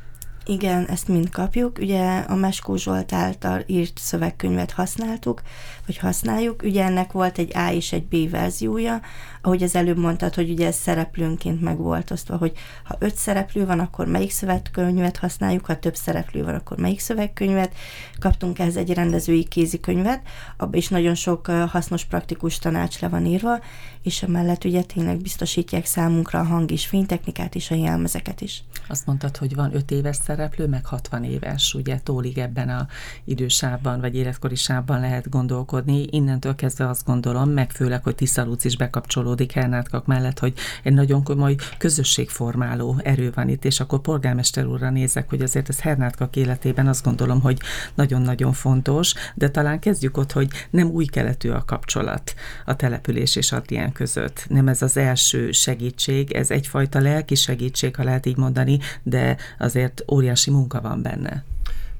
Igen, 0.45 0.85
ezt 0.85 1.07
mind 1.07 1.29
kapjuk. 1.29 1.77
Ugye 1.79 2.17
a 2.17 2.35
Meskó 2.35 2.75
Zsolt 2.75 3.13
által 3.13 3.63
írt 3.65 3.97
szövegkönyvet 3.97 4.71
használtuk, 4.71 5.41
vagy 5.85 5.97
használjuk. 5.97 6.63
Ugye 6.63 6.83
ennek 6.83 7.11
volt 7.11 7.37
egy 7.37 7.57
A 7.57 7.71
és 7.71 7.91
egy 7.91 8.03
B 8.03 8.29
verziója, 8.29 9.01
ahogy 9.41 9.63
az 9.63 9.75
előbb 9.75 9.97
mondtad, 9.97 10.33
hogy 10.33 10.49
ugye 10.49 10.67
ez 10.67 10.75
szereplőnként 10.75 11.61
meg 11.61 11.77
volt 11.77 12.11
osztva, 12.11 12.37
hogy 12.37 12.51
ha 12.83 12.95
öt 12.99 13.15
szereplő 13.15 13.65
van, 13.65 13.79
akkor 13.79 14.07
melyik 14.07 14.31
szövegkönyvet 14.31 15.17
használjuk, 15.17 15.65
ha 15.65 15.79
több 15.79 15.95
szereplő 15.95 16.43
van, 16.43 16.55
akkor 16.55 16.77
melyik 16.77 16.99
szövegkönyvet. 16.99 17.73
Kaptunk 18.19 18.59
ehhez 18.59 18.75
egy 18.75 18.93
rendezői 18.93 19.43
kézikönyvet, 19.43 20.21
abban 20.57 20.73
is 20.73 20.87
nagyon 20.87 21.15
sok 21.15 21.45
hasznos, 21.47 22.05
praktikus 22.05 22.59
tanács 22.59 22.99
le 22.99 23.07
van 23.07 23.25
írva, 23.25 23.59
és 24.01 24.23
emellett 24.23 24.63
ugye 24.63 24.83
tényleg 24.83 25.17
biztosítják 25.17 25.85
számunkra 25.85 26.39
a 26.39 26.43
hang 26.43 26.71
és 26.71 26.85
fénytechnikát 26.85 27.55
és 27.55 27.71
a 27.71 27.75
jelmezeket 27.75 28.41
is. 28.41 28.63
Azt 28.87 29.05
mondtad, 29.05 29.37
hogy 29.37 29.55
van 29.55 29.75
öt 29.75 29.91
éves 29.91 30.15
szereplő, 30.15 30.31
meg 30.67 30.85
60 30.85 31.23
éves, 31.23 31.73
ugye 31.73 31.99
tólig 32.03 32.37
ebben 32.37 32.69
a 32.69 32.87
idősában, 33.23 33.99
vagy 33.99 34.15
életkori 34.15 34.55
sávban 34.55 34.99
lehet 34.99 35.29
gondolkodni. 35.29 36.07
Innentől 36.09 36.55
kezdve 36.55 36.89
azt 36.89 37.05
gondolom, 37.05 37.49
meg 37.49 37.71
főleg, 37.71 38.03
hogy 38.03 38.15
Tiszalúc 38.15 38.63
is 38.63 38.77
bekapcsolódik 38.77 39.51
Hernátkak 39.51 40.05
mellett, 40.05 40.39
hogy 40.39 40.53
egy 40.83 40.93
nagyon 40.93 41.23
komoly 41.23 41.55
közösségformáló 41.77 42.99
erő 43.03 43.31
van 43.35 43.49
itt, 43.49 43.65
és 43.65 43.79
akkor 43.79 44.01
polgármester 44.01 44.65
úrra 44.65 44.89
nézek, 44.89 45.29
hogy 45.29 45.41
azért 45.41 45.69
ez 45.69 45.79
Hernátkak 45.79 46.35
életében 46.35 46.87
azt 46.87 47.03
gondolom, 47.03 47.41
hogy 47.41 47.59
nagyon-nagyon 47.95 48.53
fontos, 48.53 49.13
de 49.35 49.49
talán 49.49 49.79
kezdjük 49.79 50.17
ott, 50.17 50.31
hogy 50.31 50.47
nem 50.69 50.89
új 50.89 51.05
keletű 51.05 51.49
a 51.49 51.63
kapcsolat 51.65 52.33
a 52.65 52.75
település 52.75 53.35
és 53.35 53.51
Adrián 53.51 53.91
között. 53.91 54.45
Nem 54.49 54.67
ez 54.67 54.81
az 54.81 54.97
első 54.97 55.51
segítség, 55.51 56.31
ez 56.31 56.51
egyfajta 56.51 56.99
lelki 56.99 57.35
segítség, 57.35 57.95
ha 57.95 58.03
lehet 58.03 58.25
így 58.25 58.37
mondani, 58.37 58.79
de 59.03 59.37
azért 59.59 60.03
óriási 60.23 60.51
munka 60.51 60.81
van 60.81 61.01
benne. 61.01 61.43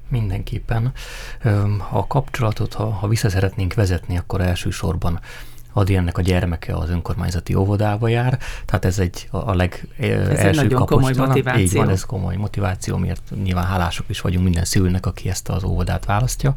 Mindenképpen. 0.08 0.92
A 1.90 2.06
kapcsolatot, 2.06 2.74
ha, 2.74 2.90
ha 2.90 3.08
vissza 3.08 3.28
szeretnénk 3.28 3.74
vezetni, 3.74 4.18
akkor 4.18 4.40
elsősorban 4.40 5.20
Adriennek 5.72 6.18
a 6.18 6.22
gyermeke 6.22 6.76
az 6.76 6.90
önkormányzati 6.90 7.54
óvodába 7.54 8.08
jár, 8.08 8.38
tehát 8.64 8.84
ez 8.84 8.98
egy 8.98 9.28
a, 9.30 9.36
a 9.36 9.54
legelső 9.54 10.60
egy 10.60 10.72
komoly 10.72 11.12
motiváció. 11.16 11.62
Így 11.62 11.72
van, 11.74 11.88
ez 11.88 12.04
komoly 12.04 12.36
motiváció, 12.36 12.96
miért 12.96 13.32
nyilván 13.42 13.66
hálások 13.66 14.06
is 14.08 14.20
vagyunk 14.20 14.44
minden 14.44 14.64
szülőnek, 14.64 15.06
aki 15.06 15.28
ezt 15.28 15.48
az 15.48 15.64
óvodát 15.64 16.04
választja. 16.04 16.54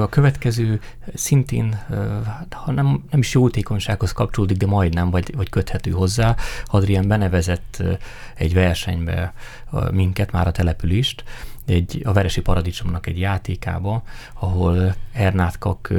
A 0.00 0.08
következő 0.08 0.80
szintén, 1.14 1.80
ha 2.50 2.72
nem, 2.72 3.04
nem 3.10 3.20
is 3.20 3.34
jótékonysághoz 3.34 4.12
kapcsolódik, 4.12 4.56
de 4.56 4.66
majdnem, 4.66 5.10
vagy, 5.10 5.34
vagy 5.36 5.48
köthető 5.48 5.90
hozzá. 5.90 6.36
Adrien 6.64 7.08
benevezett 7.08 7.82
egy 8.34 8.54
versenybe 8.54 9.34
minket, 9.90 10.32
már 10.32 10.46
a 10.46 10.52
települést, 10.52 11.24
egy, 11.66 12.00
a 12.04 12.12
Veresi 12.12 12.40
Paradicsomnak 12.40 13.06
egy 13.06 13.18
játékába, 13.18 14.02
ahol 14.32 14.94
Ernátkak 15.12 15.92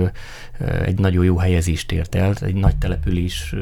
egy 0.86 1.00
nagyon 1.00 1.24
jó 1.24 1.38
helyezést 1.38 1.92
ért 1.92 2.16
el, 2.16 2.34
egy 2.42 2.56
nagy 2.56 2.76
település 2.76 3.56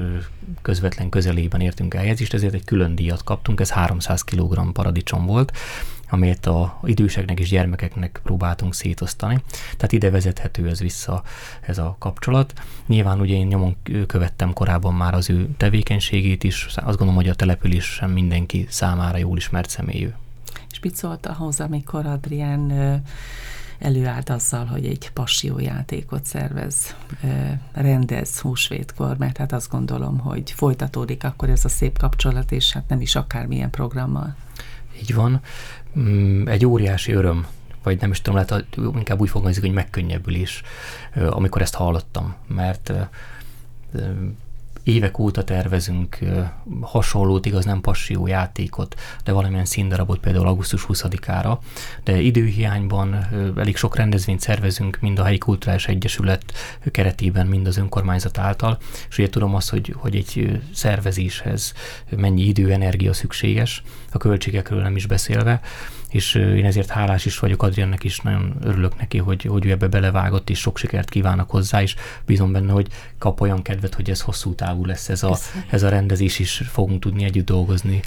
közvetlen 0.61 1.09
közelében 1.09 1.61
értünk 1.61 1.93
el 1.93 2.01
helyezést, 2.01 2.33
ezért 2.33 2.53
egy 2.53 2.65
külön 2.65 2.95
díjat 2.95 3.23
kaptunk, 3.23 3.59
ez 3.59 3.71
300 3.71 4.21
kg 4.23 4.71
paradicsom 4.71 5.25
volt, 5.25 5.51
amelyet 6.09 6.45
a 6.45 6.79
időseknek 6.83 7.39
és 7.39 7.49
gyermekeknek 7.49 8.19
próbáltunk 8.23 8.73
szétosztani. 8.73 9.41
Tehát 9.77 9.91
ide 9.91 10.09
vezethető 10.09 10.69
ez 10.69 10.79
vissza 10.79 11.23
ez 11.61 11.77
a 11.77 11.95
kapcsolat. 11.99 12.53
Nyilván 12.87 13.19
ugye 13.19 13.35
én 13.35 13.47
nyomon 13.47 13.75
követtem 14.07 14.53
korábban 14.53 14.93
már 14.93 15.13
az 15.13 15.29
ő 15.29 15.49
tevékenységét 15.57 16.43
is, 16.43 16.65
azt 16.65 16.85
gondolom, 16.85 17.15
hogy 17.15 17.29
a 17.29 17.35
település 17.35 17.85
sem 17.85 18.11
mindenki 18.11 18.65
számára 18.69 19.17
jól 19.17 19.37
ismert 19.37 19.69
személyű. 19.69 20.09
Szólt 20.91 21.25
ahhoz, 21.25 21.59
amikor 21.59 22.05
Adrián 22.05 22.71
előállt 23.79 24.29
azzal, 24.29 24.65
hogy 24.65 24.85
egy 24.85 25.11
passiójátékot 25.13 26.25
szervez, 26.25 26.95
rendez 27.73 28.39
húsvétkor, 28.39 29.17
mert 29.17 29.37
hát 29.37 29.51
azt 29.51 29.69
gondolom, 29.69 30.19
hogy 30.19 30.51
folytatódik 30.51 31.23
akkor 31.23 31.49
ez 31.49 31.65
a 31.65 31.69
szép 31.69 31.97
kapcsolat, 31.97 32.51
és 32.51 32.71
hát 32.71 32.87
nem 32.87 33.01
is 33.01 33.15
akármilyen 33.15 33.69
programmal. 33.69 34.35
Így 35.01 35.13
van. 35.13 35.41
Mm, 35.99 36.47
egy 36.47 36.65
óriási 36.65 37.11
öröm, 37.11 37.47
vagy 37.83 38.01
nem 38.01 38.11
is 38.11 38.21
tudom, 38.21 38.39
lehet, 38.39 38.65
inkább 38.95 39.21
úgy 39.21 39.29
fogalmazik, 39.29 39.63
hogy 39.63 39.73
megkönnyebbülés, 39.73 40.61
amikor 41.29 41.61
ezt 41.61 41.75
hallottam, 41.75 42.35
mert 42.47 42.93
évek 44.83 45.19
óta 45.19 45.43
tervezünk 45.43 46.17
hasonlót, 46.81 47.45
igaz 47.45 47.65
nem 47.65 47.81
passió 47.81 48.27
játékot, 48.27 48.95
de 49.23 49.31
valamilyen 49.31 49.65
színdarabot 49.65 50.19
például 50.19 50.47
augusztus 50.47 50.85
20-ára, 50.89 51.57
de 52.03 52.19
időhiányban 52.19 53.27
elég 53.57 53.75
sok 53.75 53.95
rendezvényt 53.95 54.39
szervezünk, 54.39 54.97
mind 55.01 55.19
a 55.19 55.23
helyi 55.23 55.37
kulturális 55.37 55.87
egyesület 55.87 56.43
keretében, 56.91 57.47
mind 57.47 57.67
az 57.67 57.77
önkormányzat 57.77 58.37
által, 58.37 58.77
és 59.09 59.17
ugye 59.17 59.29
tudom 59.29 59.55
azt, 59.55 59.69
hogy, 59.69 59.93
hogy 59.97 60.15
egy 60.15 60.61
szervezéshez 60.73 61.73
mennyi 62.09 62.41
idő, 62.41 62.71
energia 62.71 63.13
szükséges, 63.13 63.83
a 64.11 64.17
költségekről 64.17 64.81
nem 64.81 64.95
is 64.95 65.05
beszélve, 65.05 65.61
és 66.13 66.35
én 66.35 66.65
ezért 66.65 66.89
hálás 66.89 67.25
is 67.25 67.39
vagyok 67.39 67.63
Adriannek 67.63 68.03
is, 68.03 68.19
nagyon 68.19 68.55
örülök 68.61 68.97
neki, 68.97 69.17
hogy, 69.17 69.43
hogy 69.43 69.65
ő 69.65 69.71
ebbe 69.71 69.87
belevágott, 69.87 70.49
és 70.49 70.59
sok 70.59 70.77
sikert 70.77 71.09
kívánok 71.09 71.49
hozzá, 71.49 71.81
és 71.81 71.95
bízom 72.25 72.51
benne, 72.51 72.71
hogy 72.71 72.87
kap 73.17 73.41
olyan 73.41 73.61
kedvet, 73.61 73.95
hogy 73.95 74.09
ez 74.09 74.21
hosszú 74.21 74.55
távú 74.55 74.85
lesz 74.85 75.09
ez 75.09 75.23
a, 75.23 75.37
ez 75.69 75.83
a 75.83 75.89
rendezés 75.89 76.39
is, 76.39 76.61
fogunk 76.65 77.01
tudni 77.01 77.23
együtt 77.23 77.45
dolgozni 77.45 78.01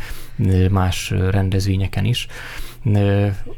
más 0.71 1.11
rendezvényeken 1.11 2.05
is. 2.05 2.27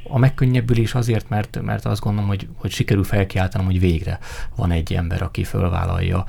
A 0.09 0.19
megkönnyebbülés 0.19 0.95
azért, 0.95 1.29
mert, 1.29 1.63
mert 1.63 1.85
azt 1.85 2.01
gondolom, 2.01 2.29
hogy, 2.29 2.49
hogy 2.55 2.71
sikerül 2.71 3.05
felkiáltanom, 3.05 3.67
hogy 3.67 3.81
végre 3.81 4.19
van 4.57 4.71
egy 4.71 4.95
ember, 4.95 5.23
aki 5.23 5.45
fölvállalja 5.45 6.25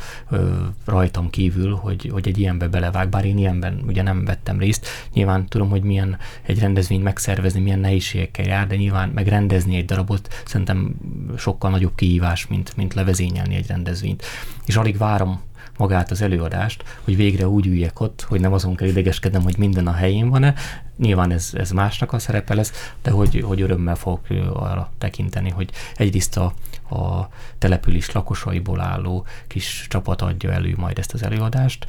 rajtam 0.86 1.29
kívül, 1.29 1.75
hogy, 1.75 2.10
hogy 2.12 2.27
egy 2.27 2.38
ilyenbe 2.39 2.68
belevág, 2.68 3.10
bár 3.10 3.25
én 3.25 3.38
ilyenben 3.38 3.84
ugye 3.88 4.01
nem 4.01 4.25
vettem 4.25 4.60
részt. 4.60 4.88
Nyilván 5.13 5.46
tudom, 5.46 5.70
hogy 5.70 5.84
milyen 5.84 6.18
egy 6.41 6.60
rendezvényt 6.60 7.03
megszervezni, 7.03 7.60
milyen 7.60 7.79
nehézségekkel 7.79 8.46
jár, 8.46 8.68
de 8.68 8.75
nyilván 8.75 9.10
megrendezni 9.10 9.75
egy 9.75 9.86
darabot 9.86 10.44
szerintem 10.46 10.96
sokkal 11.38 11.70
nagyobb 11.70 11.96
kihívás, 11.96 12.48
mint, 12.48 12.75
mint 12.75 12.94
levezényelni 12.94 13.56
egy 13.56 13.68
rendezvényt. 13.68 14.24
És 14.65 14.75
alig 14.75 14.98
várom 14.98 15.41
magát 15.78 16.12
az 16.12 16.22
előadást, 16.22 16.84
hogy 17.04 17.16
végre 17.16 17.48
úgy 17.48 17.68
üljek 17.68 18.00
ott, 18.00 18.22
hogy 18.22 18.39
nem 18.39 18.54
azon 18.54 18.75
kell 18.75 18.88
idegeskednem, 18.88 19.42
hogy 19.42 19.58
minden 19.58 19.88
a 19.88 19.92
helyén 19.92 20.30
van-e. 20.30 20.54
Nyilván 20.98 21.32
ez, 21.32 21.51
ez 21.54 21.72
másnak 21.72 22.13
a 22.13 22.20
szerepe 22.20 22.54
lesz, 22.54 22.92
de 23.01 23.12
hogy, 23.12 23.44
hogy 23.46 23.62
örömmel 23.62 23.96
fogok 23.96 24.25
arra 24.54 24.92
tekinteni, 24.98 25.50
hogy 25.50 25.70
egyrészt 25.96 26.38
a, 26.38 26.54
a 26.96 27.30
település 27.58 28.12
lakosaiból 28.12 28.82
álló 28.82 29.25
kis 29.48 29.86
csapat 29.89 30.22
adja 30.22 30.51
elő 30.51 30.74
majd 30.78 30.98
ezt 30.98 31.13
az 31.13 31.24
előadást. 31.24 31.86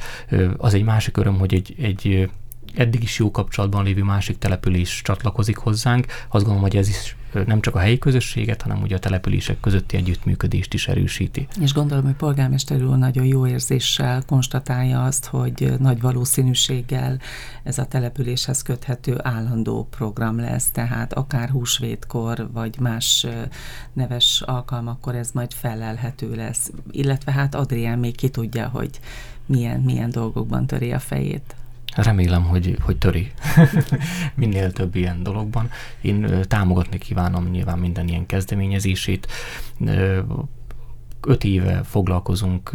Az 0.57 0.73
egy 0.73 0.83
másik 0.83 1.17
öröm, 1.17 1.37
hogy 1.37 1.53
egy, 1.53 1.75
egy 1.81 2.29
eddig 2.75 3.03
is 3.03 3.19
jó 3.19 3.31
kapcsolatban 3.31 3.83
lévő 3.83 4.03
másik 4.03 4.37
település 4.37 5.01
csatlakozik 5.03 5.57
hozzánk. 5.57 6.05
Azt 6.05 6.45
gondolom, 6.45 6.61
hogy 6.61 6.77
ez 6.77 6.87
is 6.87 7.15
nem 7.45 7.61
csak 7.61 7.75
a 7.75 7.79
helyi 7.79 7.97
közösséget, 7.97 8.61
hanem 8.61 8.81
ugye 8.81 8.95
a 8.95 8.99
települések 8.99 9.59
közötti 9.59 9.97
együttműködést 9.97 10.73
is 10.73 10.87
erősíti. 10.87 11.47
És 11.59 11.73
gondolom, 11.73 12.03
hogy 12.03 12.13
polgármester 12.13 12.83
úr 12.83 12.97
nagyon 12.97 13.25
jó 13.25 13.47
érzéssel 13.47 14.23
konstatálja 14.25 15.03
azt, 15.03 15.25
hogy 15.25 15.73
nagy 15.79 16.01
valószínűséggel 16.01 17.19
ez 17.63 17.77
a 17.77 17.85
településhez 17.85 18.61
köthető 18.61 19.15
állandó 19.21 19.87
program 19.89 20.39
lesz, 20.39 20.69
tehát 20.71 21.13
akár 21.13 21.49
húsvétkor, 21.49 22.49
vagy 22.53 22.79
más 22.79 23.27
neves 23.93 24.41
alkalmakkor 24.45 25.15
ez 25.15 25.31
majd 25.31 25.53
felelhető 25.53 26.35
lesz. 26.35 26.71
Illetve 26.91 27.31
hát 27.31 27.55
Adrián 27.55 27.99
még 27.99 28.15
ki 28.15 28.29
tudja, 28.29 28.67
hogy 28.67 28.99
milyen, 29.45 29.79
milyen 29.79 30.09
dolgokban 30.09 30.67
töri 30.67 30.91
a 30.91 30.99
fejét. 30.99 31.55
Remélem, 31.95 32.43
hogy, 32.43 32.77
hogy 32.81 32.97
töri 32.97 33.31
minél 34.35 34.71
több 34.71 34.95
ilyen 34.95 35.23
dologban. 35.23 35.69
Én 36.01 36.45
támogatni 36.47 36.97
kívánom 36.97 37.47
nyilván 37.49 37.79
minden 37.79 38.07
ilyen 38.07 38.25
kezdeményezését. 38.25 39.27
Öt 41.27 41.43
éve 41.43 41.83
foglalkozunk 41.83 42.71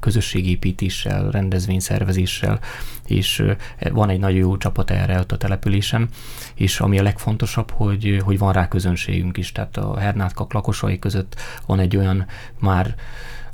közösségépítéssel, 0.00 1.30
rendezvényszervezéssel, 1.30 2.60
és 3.06 3.44
van 3.90 4.08
egy 4.08 4.18
nagyon 4.18 4.38
jó 4.38 4.56
csapat 4.56 4.90
erre 4.90 5.18
ott 5.18 5.32
a 5.32 5.36
településen, 5.36 6.08
és 6.54 6.80
ami 6.80 6.98
a 6.98 7.02
legfontosabb, 7.02 7.70
hogy, 7.70 8.20
hogy 8.24 8.38
van 8.38 8.52
rá 8.52 8.68
közönségünk 8.68 9.36
is, 9.36 9.52
tehát 9.52 9.76
a 9.76 9.98
Hernátkak 9.98 10.52
lakosai 10.52 10.98
között 10.98 11.36
van 11.66 11.78
egy 11.78 11.96
olyan 11.96 12.26
már 12.58 12.94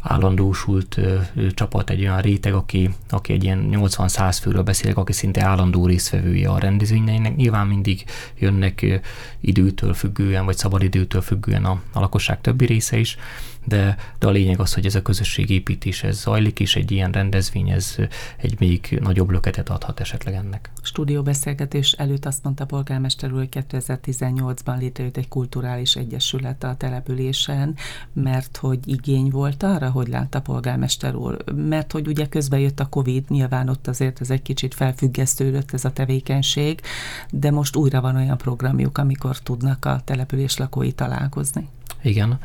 állandósult 0.02 0.96
ö, 0.96 1.18
ö, 1.34 1.46
csapat, 1.50 1.90
egy 1.90 2.00
olyan 2.00 2.20
réteg, 2.20 2.54
aki, 2.54 2.90
aki 3.10 3.32
egy 3.32 3.44
ilyen 3.44 3.68
80-100 3.72 4.38
főről 4.42 4.62
beszélek, 4.62 4.96
aki 4.96 5.12
szinte 5.12 5.44
állandó 5.44 5.86
résztvevője 5.86 6.48
a 6.48 6.58
rendezvényeinek. 6.58 7.36
Nyilván 7.36 7.66
mindig 7.66 8.04
jönnek 8.38 8.82
ö, 8.82 8.94
időtől 9.40 9.94
függően, 9.94 10.44
vagy 10.44 10.56
szabadidőtől 10.56 11.20
függően 11.20 11.64
a, 11.64 11.80
a 11.92 12.00
lakosság 12.00 12.40
többi 12.40 12.64
része 12.66 12.96
is, 12.96 13.16
de, 13.64 13.96
de 14.18 14.26
a 14.26 14.30
lényeg 14.30 14.60
az, 14.60 14.74
hogy 14.74 14.86
ez 14.86 14.94
a 14.94 15.02
közösségépítés 15.02 16.02
ez 16.02 16.20
zajlik, 16.20 16.60
és 16.60 16.76
egy 16.76 16.90
ilyen 16.90 17.12
rendezvény 17.12 17.70
ez 17.70 17.96
egy 18.36 18.58
még 18.58 18.98
nagyobb 19.02 19.30
löketet 19.30 19.68
adhat 19.68 20.00
esetleg 20.00 20.34
ennek. 20.34 20.70
Stúdióbeszélgetés 20.82 21.92
előtt 21.92 22.26
azt 22.26 22.42
mondta 22.42 22.66
polgármester 22.66 23.32
úr, 23.32 23.38
hogy 23.38 23.64
2018-ban 23.70 24.78
létrejött 24.78 25.16
egy 25.16 25.28
kulturális 25.28 25.96
egyesület 25.96 26.64
a 26.64 26.74
településen, 26.76 27.76
mert 28.12 28.56
hogy 28.56 28.78
igény 28.84 29.30
volt 29.30 29.62
arra, 29.62 29.90
hogy 29.90 30.08
látta 30.08 30.40
polgármester 30.40 31.14
úr, 31.14 31.44
mert 31.54 31.92
hogy 31.92 32.06
ugye 32.06 32.28
közben 32.28 32.60
jött 32.60 32.80
a 32.80 32.88
Covid, 32.88 33.24
nyilván 33.28 33.68
ott 33.68 33.86
azért 33.86 34.20
ez 34.20 34.30
egy 34.30 34.42
kicsit 34.42 34.74
felfüggesztődött 34.74 35.72
ez 35.72 35.84
a 35.84 35.92
tevékenység, 35.92 36.80
de 37.30 37.50
most 37.50 37.76
újra 37.76 38.00
van 38.00 38.16
olyan 38.16 38.36
programjuk, 38.36 38.98
amikor 38.98 39.38
tudnak 39.38 39.84
a 39.84 40.00
település 40.04 40.56
lakói 40.56 40.92
találkozni. 40.92 41.68
Igen. 42.02 42.38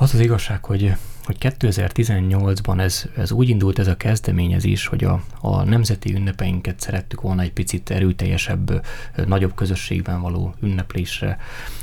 Az 0.00 0.14
az 0.14 0.20
igazság, 0.20 0.64
hogy, 0.64 0.94
hogy 1.24 1.36
2018-ban 1.40 2.80
ez, 2.80 3.04
ez 3.16 3.32
úgy 3.32 3.48
indult 3.48 3.78
ez 3.78 3.86
a 3.86 3.96
kezdeményezés, 3.96 4.86
hogy 4.86 5.04
a, 5.04 5.22
a 5.40 5.64
nemzeti 5.64 6.14
ünnepeinket 6.14 6.80
szerettük 6.80 7.20
volna 7.20 7.42
egy 7.42 7.52
picit 7.52 7.90
erőteljesebb, 7.90 8.86
nagyobb 9.26 9.54
közösségben 9.54 10.20
való 10.20 10.54
ünneplésre 10.60 11.38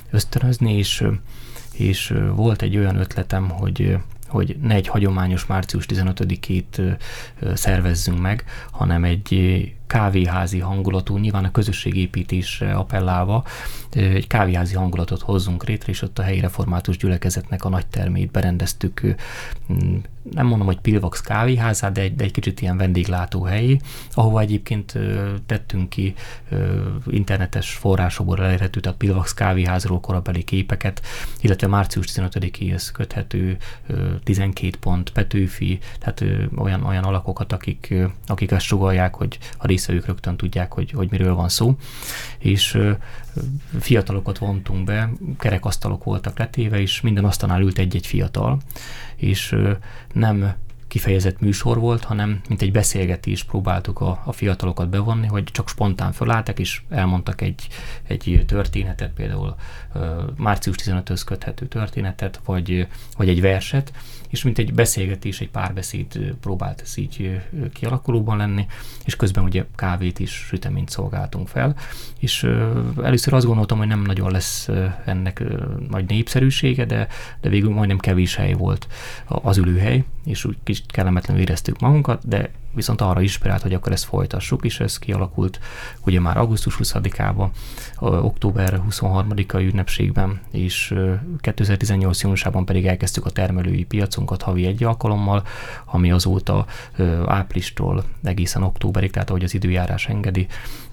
ösztönözni, 0.09 0.77
és, 0.77 1.03
és 1.73 2.13
volt 2.35 2.61
egy 2.61 2.77
olyan 2.77 2.95
ötletem, 2.95 3.49
hogy 3.49 3.97
hogy 4.27 4.57
ne 4.61 4.73
egy 4.73 4.87
hagyományos 4.87 5.45
március 5.45 5.85
15-ét 5.87 6.97
szervezzünk 7.53 8.19
meg, 8.19 8.43
hanem 8.71 9.03
egy 9.03 9.31
kávéházi 9.87 10.59
hangulatú, 10.59 11.17
nyilván 11.17 11.43
a 11.43 11.51
közösségépítésre 11.51 12.73
appellálva, 12.73 13.43
egy 13.91 14.27
kávéházi 14.27 14.75
hangulatot 14.75 15.21
hozzunk 15.21 15.63
létre, 15.63 15.91
és 15.91 16.01
ott 16.01 16.19
a 16.19 16.23
helyi 16.23 16.39
református 16.39 16.97
gyülekezetnek 16.97 17.65
a 17.65 17.69
nagy 17.69 17.87
termét 17.87 18.31
berendeztük, 18.31 19.15
nem 20.31 20.45
mondom, 20.45 20.67
hogy 20.67 20.79
Pilvax 20.79 21.21
kávéházát, 21.21 21.91
de 21.91 22.01
egy, 22.01 22.15
de 22.15 22.23
egy 22.23 22.31
kicsit 22.31 22.61
ilyen 22.61 22.77
vendéglátóhelyi, 22.77 23.79
ahova 24.13 24.39
egyébként 24.39 24.93
tettünk 25.45 25.89
ki 25.89 26.13
internetes 27.05 27.73
forrásokból 27.73 28.43
elérhető, 28.43 28.79
tehát 28.79 28.97
Pilvax 28.97 29.33
kávéházról 29.33 29.99
korabeli 29.99 30.43
képeket, 30.43 31.01
illetve 31.41 31.67
március 31.67 32.07
15-éhez 32.15 32.89
köthető 32.93 33.57
12 34.23 34.77
pont 34.79 35.09
Petőfi, 35.09 35.79
tehát 35.99 36.23
olyan, 36.55 36.83
olyan 36.83 37.03
alakokat, 37.03 37.53
akik, 37.53 37.93
akik 38.27 38.51
ezt 38.51 38.65
sugalják, 38.65 39.15
hogy 39.15 39.37
a 39.57 39.67
részvevők 39.67 40.05
rögtön 40.05 40.37
tudják, 40.37 40.73
hogy, 40.73 40.91
hogy 40.91 41.11
miről 41.11 41.35
van 41.35 41.49
szó. 41.49 41.75
És 42.37 42.79
fiatalokat 43.79 44.37
vontunk 44.37 44.83
be, 44.85 45.11
kerekasztalok 45.37 46.03
voltak 46.03 46.39
letéve, 46.39 46.79
és 46.79 47.01
minden 47.01 47.25
asztalnál 47.25 47.61
ült 47.61 47.77
egy-egy 47.77 48.07
fiatal, 48.07 48.59
és 49.15 49.55
nem 50.13 50.55
kifejezett 50.87 51.39
műsor 51.39 51.79
volt, 51.79 52.03
hanem 52.03 52.41
mint 52.47 52.61
egy 52.61 52.71
beszélgetés 52.71 53.43
próbáltuk 53.43 53.99
a, 53.99 54.21
a 54.25 54.31
fiatalokat 54.31 54.89
bevonni, 54.89 55.27
hogy 55.27 55.43
csak 55.43 55.69
spontán 55.69 56.11
fölálltak, 56.11 56.59
és 56.59 56.81
elmondtak 56.89 57.41
egy, 57.41 57.67
egy 58.03 58.43
történetet, 58.47 59.11
például 59.11 59.55
március 60.37 60.75
15-höz 60.83 61.21
köthető 61.25 61.67
történetet, 61.67 62.39
vagy, 62.45 62.87
vagy 63.17 63.29
egy 63.29 63.41
verset, 63.41 63.93
és 64.29 64.43
mint 64.43 64.57
egy 64.57 64.73
beszélgetés, 64.73 65.41
egy 65.41 65.49
párbeszéd 65.49 66.35
próbált 66.41 66.81
ez 66.81 66.97
így 66.97 67.41
kialakulóban 67.73 68.37
lenni, 68.37 68.65
és 69.05 69.15
közben 69.15 69.43
ugye 69.43 69.65
kávét 69.75 70.19
is, 70.19 70.31
süteményt 70.31 70.89
szolgáltunk 70.89 71.47
fel, 71.47 71.75
és 72.19 72.43
először 73.03 73.33
azt 73.33 73.45
gondoltam, 73.45 73.77
hogy 73.77 73.87
nem 73.87 74.01
nagyon 74.01 74.31
lesz 74.31 74.69
ennek 75.05 75.43
nagy 75.89 76.05
népszerűsége, 76.05 76.85
de, 76.85 77.07
de 77.41 77.49
végül 77.49 77.73
majdnem 77.73 77.97
kevés 77.97 78.35
hely 78.35 78.53
volt 78.53 78.87
az 79.25 79.57
ülőhely, 79.57 80.03
és 80.25 80.45
úgy 80.45 80.57
kicsit 80.63 80.91
kellemetlenül 80.91 81.41
éreztük 81.41 81.79
magunkat, 81.79 82.27
de 82.27 82.51
viszont 82.77 83.01
arra 83.01 83.21
inspirált, 83.21 83.61
hogy 83.61 83.73
akkor 83.73 83.91
ezt 83.91 84.05
folytassuk, 84.05 84.65
és 84.65 84.79
ez 84.79 84.99
kialakult 84.99 85.59
ugye 86.05 86.19
már 86.19 86.37
augusztus 86.37 86.77
20-ában, 86.83 87.49
október 87.99 88.81
23-ai 88.89 89.69
ünnepségben, 89.71 90.39
és 90.51 90.95
2018. 91.41 92.21
júniusában 92.21 92.65
pedig 92.65 92.85
elkezdtük 92.85 93.25
a 93.25 93.29
termelői 93.29 93.83
piacunkat 93.83 94.41
havi 94.41 94.65
egy 94.65 94.83
alkalommal, 94.83 95.43
ami 95.85 96.11
azóta 96.11 96.65
áprilistól 97.25 98.03
egészen 98.23 98.63
októberig, 98.63 99.11
tehát 99.11 99.29
ahogy 99.29 99.43
az 99.43 99.53
időjárás 99.53 100.07
engedi, 100.07 100.47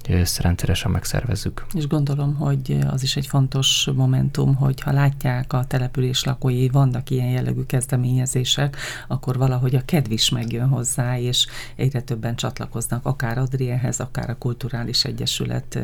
ezt 0.09 0.41
rendszeresen 0.41 0.91
megszervezzük. 0.91 1.67
És 1.75 1.87
gondolom, 1.87 2.35
hogy 2.35 2.79
az 2.91 3.03
is 3.03 3.17
egy 3.17 3.27
fontos 3.27 3.89
momentum, 3.95 4.55
hogy 4.55 4.81
ha 4.81 4.93
látják 4.93 5.53
a 5.53 5.65
település 5.65 6.25
lakói, 6.25 6.69
vannak 6.69 7.11
ilyen 7.11 7.29
jellegű 7.29 7.63
kezdeményezések, 7.63 8.77
akkor 9.09 9.37
valahogy 9.37 9.75
a 9.75 9.85
kedv 9.85 10.11
is 10.11 10.31
megjön 10.31 10.69
hozzá, 10.69 11.19
és 11.19 11.47
egyre 11.77 12.01
többen 12.01 12.37
csatlakoznak, 12.37 13.07
akár 13.07 13.39
Adrienhez, 13.39 14.01
akár 14.01 14.31
a 14.31 14.39
Kulturális 14.39 15.05
Egyesület 15.05 15.79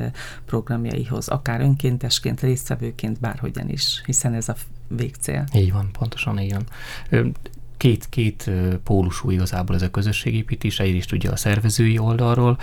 programjaihoz, 0.47 1.29
akár 1.29 1.61
önkéntesként, 1.61 2.41
résztvevőként, 2.41 3.21
bárhogyan 3.21 3.69
is, 3.69 4.03
hiszen 4.07 4.35
ez 4.35 4.49
a 4.49 4.55
végcél. 4.89 5.45
Így 5.55 5.73
van, 5.73 5.91
pontosan 5.93 6.39
így 6.39 6.53
van 6.53 6.65
két, 7.77 8.09
két 8.09 8.51
pólusú 8.85 9.31
igazából 9.31 9.77
ez 9.77 9.83
a 9.83 9.91
közösségépítés, 9.91 10.81
egyrészt 10.81 11.13
ugye 11.13 11.31
a 11.31 11.37
szervezői 11.37 11.99
oldalról, 11.99 12.59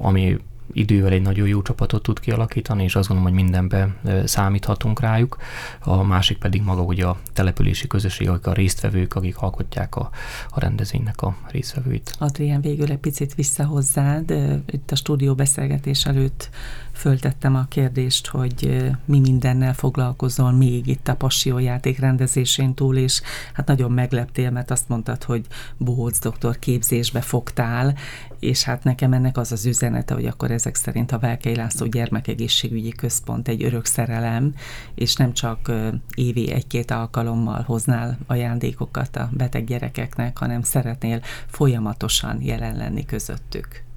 ami 0.00 0.38
idővel 0.72 1.12
egy 1.12 1.22
nagyon 1.22 1.48
jó 1.48 1.62
csapatot 1.62 2.02
tud 2.02 2.20
kialakítani, 2.20 2.82
és 2.82 2.96
azt 2.96 3.08
gondolom, 3.08 3.32
hogy 3.32 3.42
mindenben 3.42 3.96
számíthatunk 4.24 5.00
rájuk. 5.00 5.36
A 5.80 6.02
másik 6.02 6.38
pedig 6.38 6.62
maga 6.62 6.82
ugye 6.82 7.06
a 7.06 7.18
települési 7.32 7.86
közösség, 7.86 8.28
akik 8.28 8.46
a 8.46 8.52
résztvevők, 8.52 9.14
akik 9.14 9.38
alkotják 9.38 9.96
a, 9.96 10.10
a 10.48 10.60
rendezvénynek 10.60 11.22
a 11.22 11.36
résztvevőit. 11.50 12.14
Adrián, 12.18 12.60
végül 12.60 12.90
egy 12.90 12.98
picit 12.98 13.34
vissza 13.34 13.64
hozzád. 13.64 14.30
Itt 14.70 14.90
a 14.90 14.96
stúdió 14.96 15.34
beszélgetés 15.34 16.06
előtt 16.06 16.50
föltettem 16.98 17.54
a 17.54 17.66
kérdést, 17.68 18.26
hogy 18.26 18.90
mi 19.04 19.20
mindennel 19.20 19.74
foglalkozol 19.74 20.52
még 20.52 20.86
itt 20.86 21.08
a 21.08 21.16
passiójáték 21.16 21.98
rendezésén 21.98 22.74
túl, 22.74 22.96
és 22.96 23.22
hát 23.52 23.66
nagyon 23.66 23.90
megleptél, 23.90 24.50
mert 24.50 24.70
azt 24.70 24.88
mondtad, 24.88 25.24
hogy 25.24 25.46
Bohóc 25.76 26.18
doktor 26.18 26.58
képzésbe 26.58 27.20
fogtál, 27.20 27.94
és 28.38 28.62
hát 28.62 28.84
nekem 28.84 29.12
ennek 29.12 29.36
az 29.36 29.52
az 29.52 29.66
üzenete, 29.66 30.14
hogy 30.14 30.26
akkor 30.26 30.50
ezek 30.50 30.74
szerint 30.74 31.12
a 31.12 31.18
Velkei 31.18 31.54
László 31.54 31.86
Gyermekegészségügyi 31.86 32.90
Központ 32.90 33.48
egy 33.48 33.62
örök 33.62 33.84
szerelem, 33.84 34.54
és 34.94 35.14
nem 35.14 35.32
csak 35.32 35.72
évi 36.14 36.52
egy-két 36.52 36.90
alkalommal 36.90 37.62
hoznál 37.62 38.18
ajándékokat 38.26 39.16
a 39.16 39.30
beteg 39.32 39.64
gyerekeknek, 39.64 40.38
hanem 40.38 40.62
szeretnél 40.62 41.20
folyamatosan 41.46 42.42
jelen 42.42 42.76
lenni 42.76 43.04
közöttük. 43.04 43.87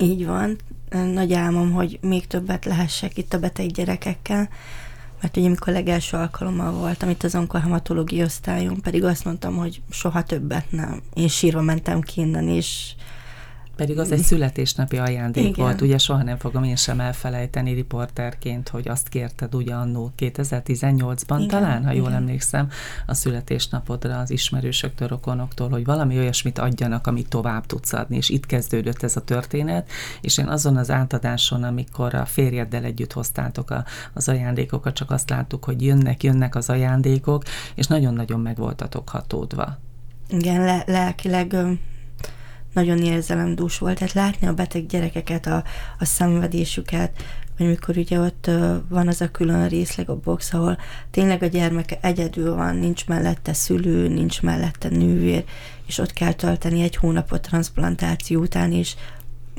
Így 0.00 0.26
van. 0.26 0.58
Nagy 0.90 1.32
álmom, 1.32 1.72
hogy 1.72 1.98
még 2.02 2.26
többet 2.26 2.64
lehessek 2.64 3.16
itt 3.16 3.34
a 3.34 3.38
beteg 3.38 3.66
gyerekekkel, 3.66 4.48
mert 5.20 5.36
ugye 5.36 5.46
amikor 5.46 5.72
legelső 5.72 6.16
alkalommal 6.16 6.72
voltam 6.72 7.08
itt 7.08 7.22
az 7.22 7.34
onkohematológiai 7.34 8.22
osztályon, 8.24 8.80
pedig 8.80 9.04
azt 9.04 9.24
mondtam, 9.24 9.56
hogy 9.56 9.82
soha 9.90 10.22
többet 10.22 10.72
nem. 10.72 11.00
Én 11.14 11.28
sírva 11.28 11.60
mentem 11.60 12.00
ki 12.00 12.20
innen, 12.20 12.48
és 12.48 12.94
Pedig 13.80 13.98
az 13.98 14.12
egy 14.12 14.22
születésnapi 14.22 14.98
ajándék 14.98 15.44
Igen. 15.44 15.64
volt, 15.64 15.80
ugye 15.80 15.98
soha 15.98 16.22
nem 16.22 16.36
fogom 16.36 16.64
én 16.64 16.76
sem 16.76 17.00
elfelejteni 17.00 17.72
riporterként, 17.72 18.68
hogy 18.68 18.88
azt 18.88 19.08
kérted 19.08 19.54
ugye 19.54 19.74
annó 19.74 20.12
2018-ban 20.18 21.36
Igen. 21.36 21.48
talán, 21.48 21.84
ha 21.84 21.92
jól 21.92 22.08
Igen. 22.08 22.20
emlékszem, 22.20 22.68
a 23.06 23.14
születésnapodra 23.14 24.18
az 24.18 24.30
ismerősöktől, 24.30 25.08
rokonoktól, 25.08 25.68
hogy 25.68 25.84
valami 25.84 26.18
olyasmit 26.18 26.58
adjanak, 26.58 27.06
amit 27.06 27.28
tovább 27.28 27.66
tudsz 27.66 27.92
adni, 27.92 28.16
és 28.16 28.28
itt 28.28 28.46
kezdődött 28.46 29.02
ez 29.02 29.16
a 29.16 29.24
történet, 29.24 29.90
és 30.20 30.38
én 30.38 30.48
azon 30.48 30.76
az 30.76 30.90
átadáson, 30.90 31.62
amikor 31.62 32.14
a 32.14 32.24
férjeddel 32.24 32.84
együtt 32.84 33.12
hoztátok 33.12 33.70
a, 33.70 33.84
az 34.12 34.28
ajándékokat, 34.28 34.94
csak 34.94 35.10
azt 35.10 35.30
láttuk, 35.30 35.64
hogy 35.64 35.82
jönnek, 35.82 36.22
jönnek 36.22 36.54
az 36.54 36.68
ajándékok, 36.68 37.42
és 37.74 37.86
nagyon-nagyon 37.86 38.40
meg 38.40 38.56
voltatok 38.56 39.08
hatódva. 39.08 39.78
Igen, 40.28 40.64
le- 40.64 40.84
lelkileg 40.86 41.56
nagyon 42.72 43.02
érzelemdús 43.02 43.78
volt, 43.78 43.98
tehát 43.98 44.12
látni 44.12 44.46
a 44.46 44.54
beteg 44.54 44.86
gyerekeket, 44.86 45.46
a, 45.46 45.64
a 45.98 46.04
szenvedésüket, 46.04 47.22
vagy 47.58 47.68
mikor 47.68 47.96
ugye 47.96 48.20
ott 48.20 48.50
van 48.88 49.08
az 49.08 49.20
a 49.20 49.30
külön 49.30 49.68
részleg 49.68 50.10
a 50.10 50.20
box, 50.20 50.52
ahol 50.52 50.78
tényleg 51.10 51.42
a 51.42 51.46
gyermek 51.46 51.98
egyedül 52.00 52.54
van, 52.54 52.76
nincs 52.76 53.06
mellette 53.06 53.52
szülő, 53.52 54.08
nincs 54.08 54.42
mellette 54.42 54.88
nővér, 54.88 55.44
és 55.86 55.98
ott 55.98 56.12
kell 56.12 56.32
tölteni 56.32 56.82
egy 56.82 56.96
hónapot 56.96 57.40
transplantáció 57.40 58.40
után, 58.40 58.72
és 58.72 58.94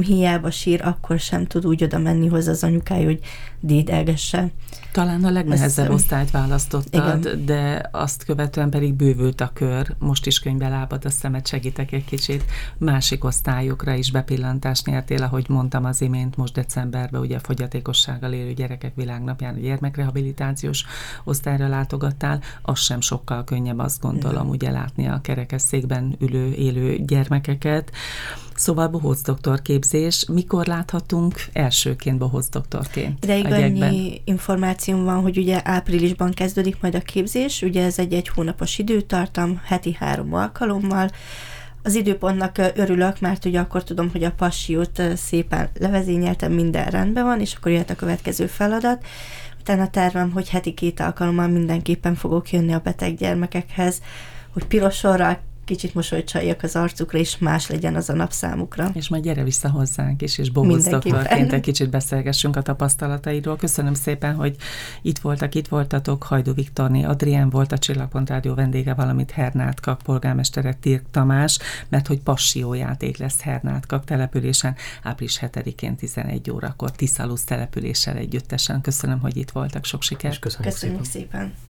hiába 0.01 0.51
sír, 0.51 0.81
akkor 0.83 1.19
sem 1.19 1.45
tud 1.45 1.65
úgy 1.65 1.83
oda 1.83 1.97
menni 1.97 2.27
hozzá 2.27 2.51
az 2.51 2.63
anyukája, 2.63 3.05
hogy 3.05 3.19
dédelgesse. 3.59 4.51
Talán 4.91 5.23
a 5.23 5.31
legnehezebb 5.31 5.85
Ezt, 5.85 5.93
osztályt 5.93 6.31
választottad, 6.31 7.21
igen. 7.21 7.45
de 7.45 7.89
azt 7.91 8.25
követően 8.25 8.69
pedig 8.69 8.93
bővült 8.93 9.41
a 9.41 9.51
kör. 9.53 9.95
Most 9.99 10.25
is 10.25 10.39
könyvbe 10.39 10.69
lábad 10.69 11.05
a 11.05 11.09
szemet, 11.09 11.47
segítek 11.47 11.91
egy 11.91 12.05
kicsit. 12.05 12.45
Másik 12.77 13.23
osztályokra 13.23 13.93
is 13.93 14.11
bepillantást 14.11 14.85
nyertél, 14.85 15.23
ahogy 15.23 15.45
mondtam 15.49 15.85
az 15.85 16.01
imént, 16.01 16.37
most 16.37 16.53
decemberben 16.53 17.21
ugye 17.21 17.35
a 17.35 17.39
fogyatékossággal 17.39 18.33
élő 18.33 18.53
gyerekek 18.53 18.95
világnapján 18.95 19.55
a 19.55 19.59
gyermekrehabilitációs 19.59 20.85
osztályra 21.23 21.67
látogattál. 21.67 22.41
Az 22.61 22.79
sem 22.79 23.01
sokkal 23.01 23.43
könnyebb, 23.43 23.79
azt 23.79 24.01
gondolom, 24.01 24.53
igen. 24.53 24.55
ugye 24.55 24.71
látni 24.71 25.07
a 25.07 25.19
kerekesszékben 25.21 26.15
ülő, 26.19 26.53
élő 26.53 26.97
gyermekeket. 27.05 27.91
Szóval 28.61 28.87
bohóc 28.87 29.21
doktor 29.21 29.61
képzés. 29.61 30.25
Mikor 30.31 30.65
láthatunk 30.65 31.45
elsőként 31.53 32.17
bohóc 32.17 32.49
doktorként? 32.49 33.23
Ideig 33.23 33.45
annyi 33.45 34.21
információm 34.23 35.03
van, 35.03 35.21
hogy 35.21 35.37
ugye 35.37 35.61
áprilisban 35.63 36.31
kezdődik 36.31 36.77
majd 36.81 36.95
a 36.95 36.99
képzés, 36.99 37.61
ugye 37.61 37.83
ez 37.83 37.99
egy 37.99 38.13
egy 38.13 38.27
hónapos 38.27 38.77
időtartam, 38.77 39.61
heti 39.63 39.95
három 39.99 40.33
alkalommal. 40.33 41.09
Az 41.83 41.95
időpontnak 41.95 42.57
örülök, 42.75 43.19
mert 43.19 43.45
ugye 43.45 43.59
akkor 43.59 43.83
tudom, 43.83 44.09
hogy 44.11 44.23
a 44.23 44.31
passiót 44.31 45.01
szépen 45.15 45.69
levezényeltem, 45.79 46.51
minden 46.51 46.85
rendben 46.85 47.23
van, 47.23 47.39
és 47.39 47.53
akkor 47.53 47.71
jöhet 47.71 47.89
a 47.89 47.95
következő 47.95 48.45
feladat. 48.45 49.05
Utána 49.59 49.89
tervem, 49.89 50.31
hogy 50.31 50.49
heti 50.49 50.73
két 50.73 50.99
alkalommal 50.99 51.47
mindenképpen 51.47 52.15
fogok 52.15 52.51
jönni 52.51 52.73
a 52.73 52.81
beteg 52.83 53.15
gyermekekhez, 53.15 54.01
hogy 54.53 54.65
piros 54.65 54.95
sorral 54.95 55.39
kicsit 55.71 55.93
mosolyt 55.93 56.27
csaljak 56.27 56.63
az 56.63 56.75
arcukra, 56.75 57.17
és 57.17 57.37
más 57.37 57.67
legyen 57.67 57.95
az 57.95 58.09
a 58.09 58.13
nap 58.13 58.31
számukra. 58.31 58.91
És 58.93 59.09
majd 59.09 59.23
gyere 59.23 59.43
vissza 59.43 59.69
hozzánk 59.69 60.21
is, 60.21 60.37
és 60.37 60.49
bohóc 60.49 60.87
doktorként 60.87 61.53
egy 61.53 61.61
kicsit 61.61 61.89
beszélgessünk 61.89 62.55
a 62.55 62.61
tapasztalataidról. 62.61 63.55
Köszönöm 63.55 63.93
szépen, 63.93 64.35
hogy 64.35 64.55
itt 65.01 65.19
voltak, 65.19 65.55
itt 65.55 65.67
voltatok. 65.67 66.23
Hajdu 66.23 66.53
Viktorné 66.53 67.03
Adrián 67.03 67.49
volt 67.49 67.71
a 67.71 67.77
Csillagpont 67.77 68.29
Rádió 68.29 68.53
vendége, 68.53 68.93
valamint 68.93 69.31
Hernátkak 69.31 70.01
polgármestere 70.01 70.73
Tirk 70.73 71.03
Tamás, 71.11 71.59
mert 71.89 72.07
hogy 72.07 72.19
passiójáték 72.19 73.17
lesz 73.17 73.41
Hernátkak 73.41 74.05
településen 74.05 74.75
április 75.03 75.39
7-én 75.41 75.95
11 75.95 76.51
órakor 76.51 76.91
Tiszalusz 76.91 77.43
településsel 77.43 78.17
együttesen. 78.17 78.81
Köszönöm, 78.81 79.19
hogy 79.19 79.37
itt 79.37 79.51
voltak. 79.51 79.85
Sok 79.85 80.01
sikert. 80.01 80.39
köszönjük, 80.39 80.73
köszönjük 80.73 81.03
szépen. 81.03 81.29
szépen. 81.31 81.69